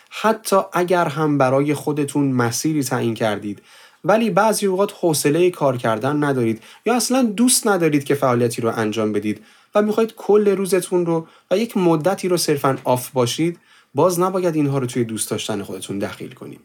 حتی 0.10 0.56
اگر 0.74 1.08
هم 1.08 1.38
برای 1.38 1.74
خودتون 1.74 2.32
مسیری 2.32 2.84
تعیین 2.84 3.14
کردید 3.14 3.62
ولی 4.04 4.30
بعضی 4.30 4.66
اوقات 4.66 4.94
حوصله 5.00 5.50
کار 5.50 5.78
کردن 5.78 6.24
ندارید 6.24 6.64
یا 6.86 6.96
اصلا 6.96 7.24
دوست 7.24 7.68
ندارید 7.68 8.04
که 8.04 8.16
فعالیتی 8.16 8.62
رو 8.62 8.72
انجام 8.76 9.12
بدید 9.12 9.42
و 9.76 9.82
می‌خواید 9.82 10.16
کل 10.16 10.48
روزتون 10.48 11.06
رو 11.06 11.28
و 11.52 11.58
یک 11.58 11.78
مدتی 11.78 12.28
رو 12.28 12.38
صرفا 12.38 12.78
آف 12.84 13.10
باشید 13.10 13.60
باز 13.96 14.20
نباید 14.20 14.56
اینها 14.56 14.78
رو 14.78 14.86
توی 14.86 15.04
دوست 15.04 15.32
داشتن 15.32 15.64
خودتون 15.64 16.00
دخیل 16.00 16.34
کنید. 16.34 16.62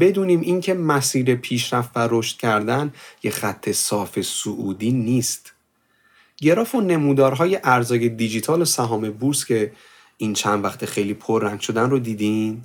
بدونیم 0.00 0.40
اینکه 0.40 0.74
مسیر 0.74 1.34
پیشرفت 1.34 1.90
و 1.96 2.08
رشد 2.10 2.36
کردن 2.36 2.92
یه 3.22 3.30
خط 3.30 3.70
صاف 3.70 4.20
سعودی 4.20 4.92
نیست. 4.92 5.52
گراف 6.36 6.74
و 6.74 6.80
نمودارهای 6.80 7.58
ارزای 7.64 8.08
دیجیتال 8.08 8.64
سهام 8.64 9.10
بورس 9.10 9.44
که 9.44 9.72
این 10.16 10.32
چند 10.34 10.64
وقت 10.64 10.84
خیلی 10.84 11.14
پررنگ 11.14 11.60
شدن 11.60 11.90
رو 11.90 11.98
دیدین؟ 11.98 12.62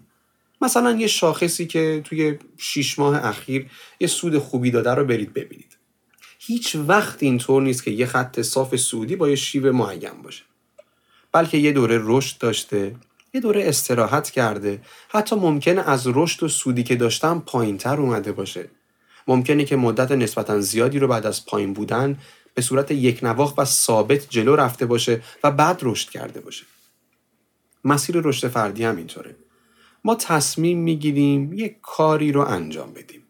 مثلا 0.62 0.92
یه 0.92 1.08
شاخصی 1.08 1.68
که 1.68 2.02
توی 2.04 2.40
شیش 2.58 3.00
ماه 3.00 3.26
اخیر 3.26 3.70
یه 4.00 4.08
سود 4.08 4.38
خوبی 4.38 4.72
داده 4.72 4.92
رو 4.92 5.06
برید 5.06 5.34
ببینید. 5.34 5.78
هیچ 6.40 6.76
وقت 6.76 7.24
اینطور 7.24 7.62
نیست 7.62 7.84
که 7.84 7.92
یه 7.92 8.06
خط 8.06 8.42
صاف 8.42 8.76
سعودی 8.76 9.16
با 9.16 9.30
یه 9.30 9.36
شیب 9.36 9.68
معین 9.68 10.22
باشه. 10.24 10.44
بلکه 11.32 11.58
یه 11.58 11.72
دوره 11.72 12.00
رشد 12.04 12.38
داشته. 12.38 12.96
یه 13.34 13.42
دوره 13.42 13.68
استراحت 13.68 14.30
کرده. 14.30 14.82
حتی 15.10 15.36
ممکنه 15.36 15.82
از 15.82 16.08
رشد 16.08 16.44
و 16.44 16.48
سودی 16.48 16.84
که 16.84 16.96
داشتم 16.96 17.44
تر 17.80 17.98
اومده 18.02 18.32
باشه. 18.32 18.70
ممکنه 19.28 19.66
که 19.66 19.76
مدت 19.76 20.12
نسبتا 20.12 20.60
زیادی 20.60 21.00
رو 21.00 21.08
بعد 21.08 21.26
از 21.26 21.46
پایین 21.46 21.74
بودن 21.74 22.18
به 22.54 22.62
صورت 22.62 22.92
یک 22.92 23.24
نواخ 23.24 23.58
و 23.58 23.66
ثابت 23.66 24.30
جلو 24.30 24.56
رفته 24.56 24.86
باشه 24.86 25.22
و 25.44 25.52
بعد 25.52 25.80
رشد 25.82 26.10
کرده 26.10 26.40
باشه. 26.40 26.66
مسیر 27.84 28.22
رشد 28.24 28.48
فردی 28.48 28.84
هم 28.84 28.98
اینطوره. 28.98 29.36
ما 30.04 30.16
تصمیم 30.16 30.80
می‌گیریم 30.80 31.54
یک 31.54 31.76
کاری 31.82 32.32
رو 32.32 32.42
انجام 32.42 32.94
بدیم. 32.94 33.24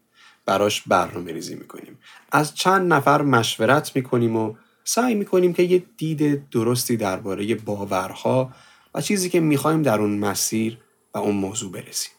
براش 0.46 0.82
برنامه 0.82 1.32
ریزی 1.32 1.54
می‌کنیم. 1.54 1.98
از 2.32 2.54
چند 2.54 2.92
نفر 2.92 3.22
مشورت 3.22 3.96
می‌کنیم 3.96 4.36
و 4.36 4.54
سعی 4.84 5.14
می‌کنیم 5.14 5.52
که 5.52 5.62
یه 5.62 5.82
دید 5.96 6.48
درستی 6.50 6.96
درباره 6.96 7.54
باورها 7.54 8.52
و 8.94 9.00
چیزی 9.00 9.30
که 9.30 9.40
می‌خوایم 9.40 9.82
در 9.82 10.00
اون 10.00 10.18
مسیر 10.18 10.78
و 11.14 11.18
اون 11.18 11.36
موضوع 11.36 11.72
برسیم. 11.72 12.12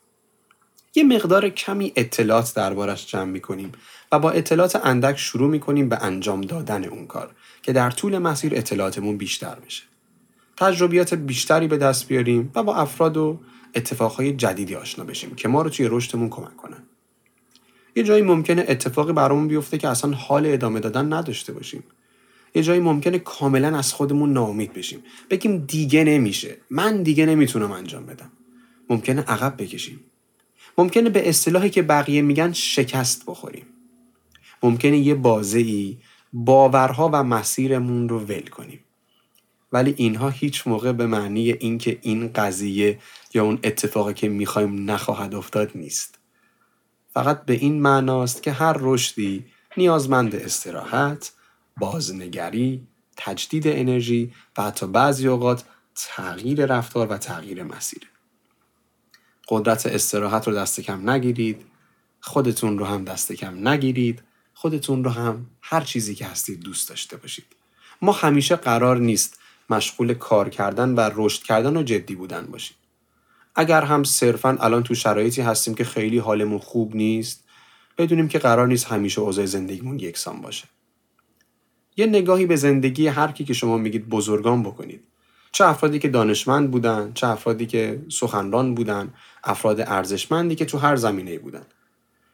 یه 0.95 1.03
مقدار 1.03 1.49
کمی 1.49 1.93
اطلاعات 1.95 2.53
دربارش 2.55 3.07
جمع 3.07 3.31
می‌کنیم 3.31 3.71
و 4.11 4.19
با 4.19 4.31
اطلاعات 4.31 4.75
اندک 4.75 5.17
شروع 5.17 5.49
می‌کنیم 5.49 5.89
به 5.89 6.03
انجام 6.03 6.41
دادن 6.41 6.83
اون 6.83 7.07
کار 7.07 7.35
که 7.61 7.73
در 7.73 7.91
طول 7.91 8.17
مسیر 8.17 8.55
اطلاعاتمون 8.55 9.17
بیشتر 9.17 9.55
بشه. 9.55 9.83
تجربیات 10.57 11.13
بیشتری 11.13 11.67
به 11.67 11.77
دست 11.77 12.07
بیاریم 12.07 12.51
و 12.55 12.63
با 12.63 12.75
افراد 12.75 13.17
و 13.17 13.39
اتفاقهای 13.75 14.33
جدیدی 14.33 14.75
آشنا 14.75 15.05
بشیم 15.05 15.35
که 15.35 15.47
ما 15.47 15.61
رو 15.61 15.69
توی 15.69 15.87
رشدمون 15.91 16.29
کمک 16.29 16.57
کنن 16.57 16.83
یه 17.95 18.03
جایی 18.03 18.23
ممکنه 18.23 18.65
اتفاقی 18.67 19.13
برامون 19.13 19.47
بیفته 19.47 19.77
که 19.77 19.87
اصلا 19.87 20.11
حال 20.11 20.45
ادامه 20.45 20.79
دادن 20.79 21.13
نداشته 21.13 21.53
باشیم 21.53 21.83
یه 22.55 22.63
جایی 22.63 22.79
ممکنه 22.79 23.19
کاملا 23.19 23.77
از 23.77 23.93
خودمون 23.93 24.33
ناامید 24.33 24.73
بشیم. 24.73 25.03
بگیم 25.29 25.57
دیگه 25.57 26.03
نمیشه. 26.03 26.57
من 26.69 27.03
دیگه 27.03 27.25
نمی‌تونم 27.25 27.71
انجام 27.71 28.05
بدم. 28.05 28.31
ممکنه 28.89 29.21
عقب 29.21 29.61
بکشیم. 29.61 29.99
ممکنه 30.77 31.09
به 31.09 31.29
اصطلاحی 31.29 31.69
که 31.69 31.81
بقیه 31.81 32.21
میگن 32.21 32.51
شکست 32.51 33.25
بخوریم. 33.27 33.65
ممکنه 34.63 34.97
یه 34.97 35.15
بازه 35.15 35.93
باورها 36.33 37.09
و 37.13 37.23
مسیرمون 37.23 38.09
رو 38.09 38.19
ول 38.19 38.41
کنیم. 38.47 38.79
ولی 39.71 39.93
اینها 39.97 40.29
هیچ 40.29 40.67
موقع 40.67 40.91
به 40.91 41.07
معنی 41.07 41.51
اینکه 41.51 41.99
این 42.01 42.27
قضیه 42.27 42.99
یا 43.33 43.43
اون 43.43 43.59
اتفاقی 43.63 44.13
که 44.13 44.29
می‌خوایم 44.29 44.91
نخواهد 44.91 45.35
افتاد 45.35 45.71
نیست. 45.75 46.19
فقط 47.13 47.45
به 47.45 47.53
این 47.53 47.81
معناست 47.81 48.43
که 48.43 48.51
هر 48.51 48.77
رشدی 48.79 49.45
نیازمند 49.77 50.35
استراحت، 50.35 51.31
بازنگری، 51.81 52.87
تجدید 53.17 53.67
انرژی 53.67 54.33
و 54.57 54.61
حتی 54.61 54.87
بعضی 54.87 55.27
اوقات 55.27 55.63
تغییر 55.95 56.65
رفتار 56.65 57.07
و 57.07 57.17
تغییر 57.17 57.63
مسیر. 57.63 58.09
قدرت 59.47 59.85
استراحت 59.85 60.47
رو 60.47 60.53
دست 60.53 60.79
کم 60.79 61.09
نگیرید، 61.09 61.65
خودتون 62.19 62.79
رو 62.79 62.85
هم 62.85 63.05
دست 63.05 63.31
کم 63.31 63.67
نگیرید، 63.67 64.23
خودتون 64.53 65.03
رو 65.03 65.11
هم 65.11 65.45
هر 65.61 65.81
چیزی 65.81 66.15
که 66.15 66.25
هستید 66.25 66.59
دوست 66.59 66.89
داشته 66.89 67.17
باشید. 67.17 67.45
ما 68.01 68.11
همیشه 68.11 68.55
قرار 68.55 68.97
نیست 68.97 69.39
مشغول 69.69 70.13
کار 70.13 70.49
کردن 70.49 70.89
و 70.89 71.09
رشد 71.15 71.43
کردن 71.43 71.77
و 71.77 71.83
جدی 71.83 72.15
بودن 72.15 72.45
باشیم. 72.45 72.77
اگر 73.55 73.81
هم 73.81 74.03
صرفا 74.03 74.57
الان 74.59 74.83
تو 74.83 74.95
شرایطی 74.95 75.41
هستیم 75.41 75.75
که 75.75 75.83
خیلی 75.83 76.17
حالمون 76.17 76.59
خوب 76.59 76.95
نیست 76.95 77.43
بدونیم 77.97 78.27
که 78.27 78.39
قرار 78.39 78.67
نیست 78.67 78.85
همیشه 78.85 79.21
اوضاع 79.21 79.45
زندگیمون 79.45 79.99
یکسان 79.99 80.41
باشه 80.41 80.67
یه 81.97 82.05
نگاهی 82.05 82.45
به 82.45 82.55
زندگی 82.55 83.07
هر 83.07 83.31
کی 83.31 83.43
که 83.43 83.53
شما 83.53 83.77
میگید 83.77 84.09
بزرگان 84.09 84.63
بکنید. 84.63 85.03
چه 85.51 85.65
افرادی 85.65 85.99
که 85.99 86.09
دانشمند 86.09 86.71
بودن 86.71 87.11
چه 87.13 87.27
افرادی 87.27 87.65
که 87.65 88.01
سخنران 88.09 88.75
بودن 88.75 89.13
افراد 89.43 89.81
ارزشمندی 89.81 90.55
که 90.55 90.65
تو 90.65 90.77
هر 90.77 90.95
زمینه 90.95 91.39
بودن. 91.39 91.63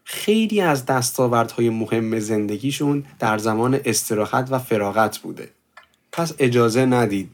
خیلی 0.03 0.61
از 0.61 0.85
دستاوردهای 0.85 1.69
مهم 1.69 2.19
زندگیشون 2.19 3.05
در 3.19 3.37
زمان 3.37 3.79
استراحت 3.85 4.47
و 4.51 4.59
فراغت 4.59 5.17
بوده. 5.17 5.49
پس 6.11 6.33
اجازه 6.39 6.85
ندید 6.85 7.31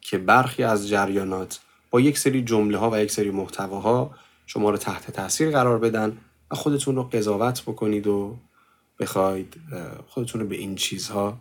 که 0.00 0.18
برخی 0.18 0.62
از 0.62 0.88
جریانات 0.88 1.60
با 1.90 2.00
یک 2.00 2.18
سری 2.18 2.42
جمله 2.42 2.78
ها 2.78 2.90
و 2.90 3.00
یک 3.00 3.10
سری 3.10 3.30
محتواها 3.30 4.14
شما 4.46 4.70
رو 4.70 4.76
تحت 4.76 5.10
تاثیر 5.10 5.50
قرار 5.50 5.78
بدن 5.78 6.16
و 6.50 6.54
خودتون 6.54 6.96
رو 6.96 7.02
قضاوت 7.02 7.62
بکنید 7.62 8.06
و 8.06 8.36
بخواید 9.00 9.56
خودتون 10.06 10.40
رو 10.40 10.46
به 10.46 10.56
این 10.56 10.74
چیزها 10.74 11.38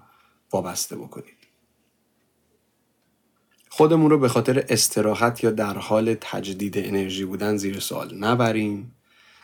وابسته 0.52 0.96
بکنید. 0.96 1.38
خودمون 3.70 4.10
رو 4.10 4.20
به 4.20 4.30
خاطر 4.30 4.66
استراحت 4.70 5.44
یا 5.44 5.52
در 5.52 5.78
حال 5.78 6.16
تجدید 6.22 6.78
انرژی 6.78 7.26
بودن 7.26 7.58
زیر 7.58 7.80
سوال 7.80 8.18
نبریم. 8.18 8.96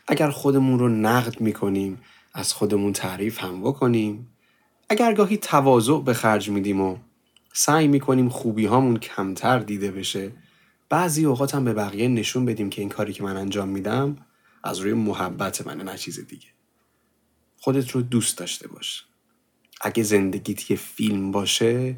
اگر 0.07 0.29
خودمون 0.29 0.79
رو 0.79 0.89
نقد 0.89 1.41
می‌کنیم 1.41 2.01
از 2.33 2.53
خودمون 2.53 2.93
تعریف 2.93 3.43
هم 3.43 3.61
بکنیم. 3.61 4.27
اگر 4.89 5.13
گاهی 5.13 5.37
تواضع 5.37 5.99
به 5.99 6.13
خرج 6.13 6.49
میدیم 6.49 6.81
و 6.81 6.97
سعی 7.53 7.87
می‌کنیم 7.87 8.29
خوبی 8.29 8.65
هامون 8.65 8.97
کمتر 8.97 9.59
دیده 9.59 9.91
بشه 9.91 10.31
بعضی 10.89 11.25
اوقات 11.25 11.55
هم 11.55 11.65
به 11.65 11.73
بقیه 11.73 12.07
نشون 12.07 12.45
بدیم 12.45 12.69
که 12.69 12.81
این 12.81 12.89
کاری 12.89 13.13
که 13.13 13.23
من 13.23 13.37
انجام 13.37 13.69
میدم 13.69 14.17
از 14.63 14.79
روی 14.79 14.93
محبت 14.93 15.67
منه 15.67 15.83
نه 15.83 15.97
چیز 15.97 16.27
دیگه. 16.27 16.47
خودت 17.57 17.91
رو 17.91 18.01
دوست 18.01 18.37
داشته 18.37 18.67
باش. 18.67 19.05
اگه 19.81 20.03
زندگیت 20.03 20.71
یه 20.71 20.77
فیلم 20.77 21.31
باشه 21.31 21.95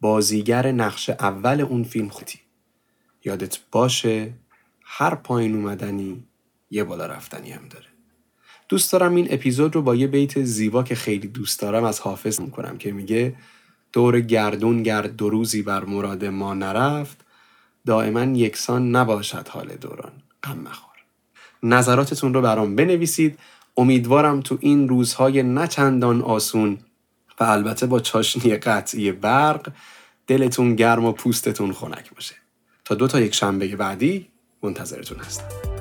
بازیگر 0.00 0.72
نقش 0.72 1.10
اول 1.10 1.60
اون 1.60 1.84
فیلم 1.84 2.08
خودی. 2.08 2.40
یادت 3.24 3.58
باشه 3.72 4.32
هر 4.82 5.14
پایین 5.14 5.54
اومدنی 5.54 6.24
یه 6.70 6.84
بالا 6.84 7.06
رفتنی 7.06 7.50
هم 7.50 7.68
داره. 7.68 7.86
دوست 8.68 8.92
دارم 8.92 9.14
این 9.14 9.26
اپیزود 9.30 9.74
رو 9.74 9.82
با 9.82 9.94
یه 9.94 10.06
بیت 10.06 10.44
زیبا 10.44 10.82
که 10.82 10.94
خیلی 10.94 11.28
دوست 11.28 11.60
دارم 11.60 11.84
از 11.84 12.00
حافظ 12.00 12.40
کنم 12.40 12.78
که 12.78 12.92
میگه 12.92 13.36
دور 13.92 14.20
گردون 14.20 14.82
گرد 14.82 15.16
دو 15.16 15.30
روزی 15.30 15.62
بر 15.62 15.84
مراد 15.84 16.24
ما 16.24 16.54
نرفت 16.54 17.20
دائما 17.86 18.22
یکسان 18.22 18.96
نباشد 18.96 19.48
حال 19.48 19.68
دوران. 19.68 20.12
غم 20.42 20.58
مخور. 20.58 20.96
نظراتتون 21.62 22.34
رو 22.34 22.40
برام 22.40 22.76
بنویسید. 22.76 23.38
امیدوارم 23.76 24.40
تو 24.40 24.58
این 24.60 24.88
روزهای 24.88 25.42
نچندان 25.42 26.22
آسون 26.22 26.78
و 27.40 27.44
البته 27.44 27.86
با 27.86 28.00
چاشنی 28.00 28.56
قطعی 28.56 29.12
برق 29.12 29.72
دلتون 30.26 30.74
گرم 30.74 31.04
و 31.04 31.12
پوستتون 31.12 31.72
خنک 31.72 32.14
باشه. 32.14 32.34
تا 32.84 32.94
دو 32.94 33.08
تا 33.08 33.20
یک 33.20 33.34
شنبه 33.34 33.76
بعدی 33.76 34.28
منتظرتون 34.62 35.18
هستم. 35.18 35.75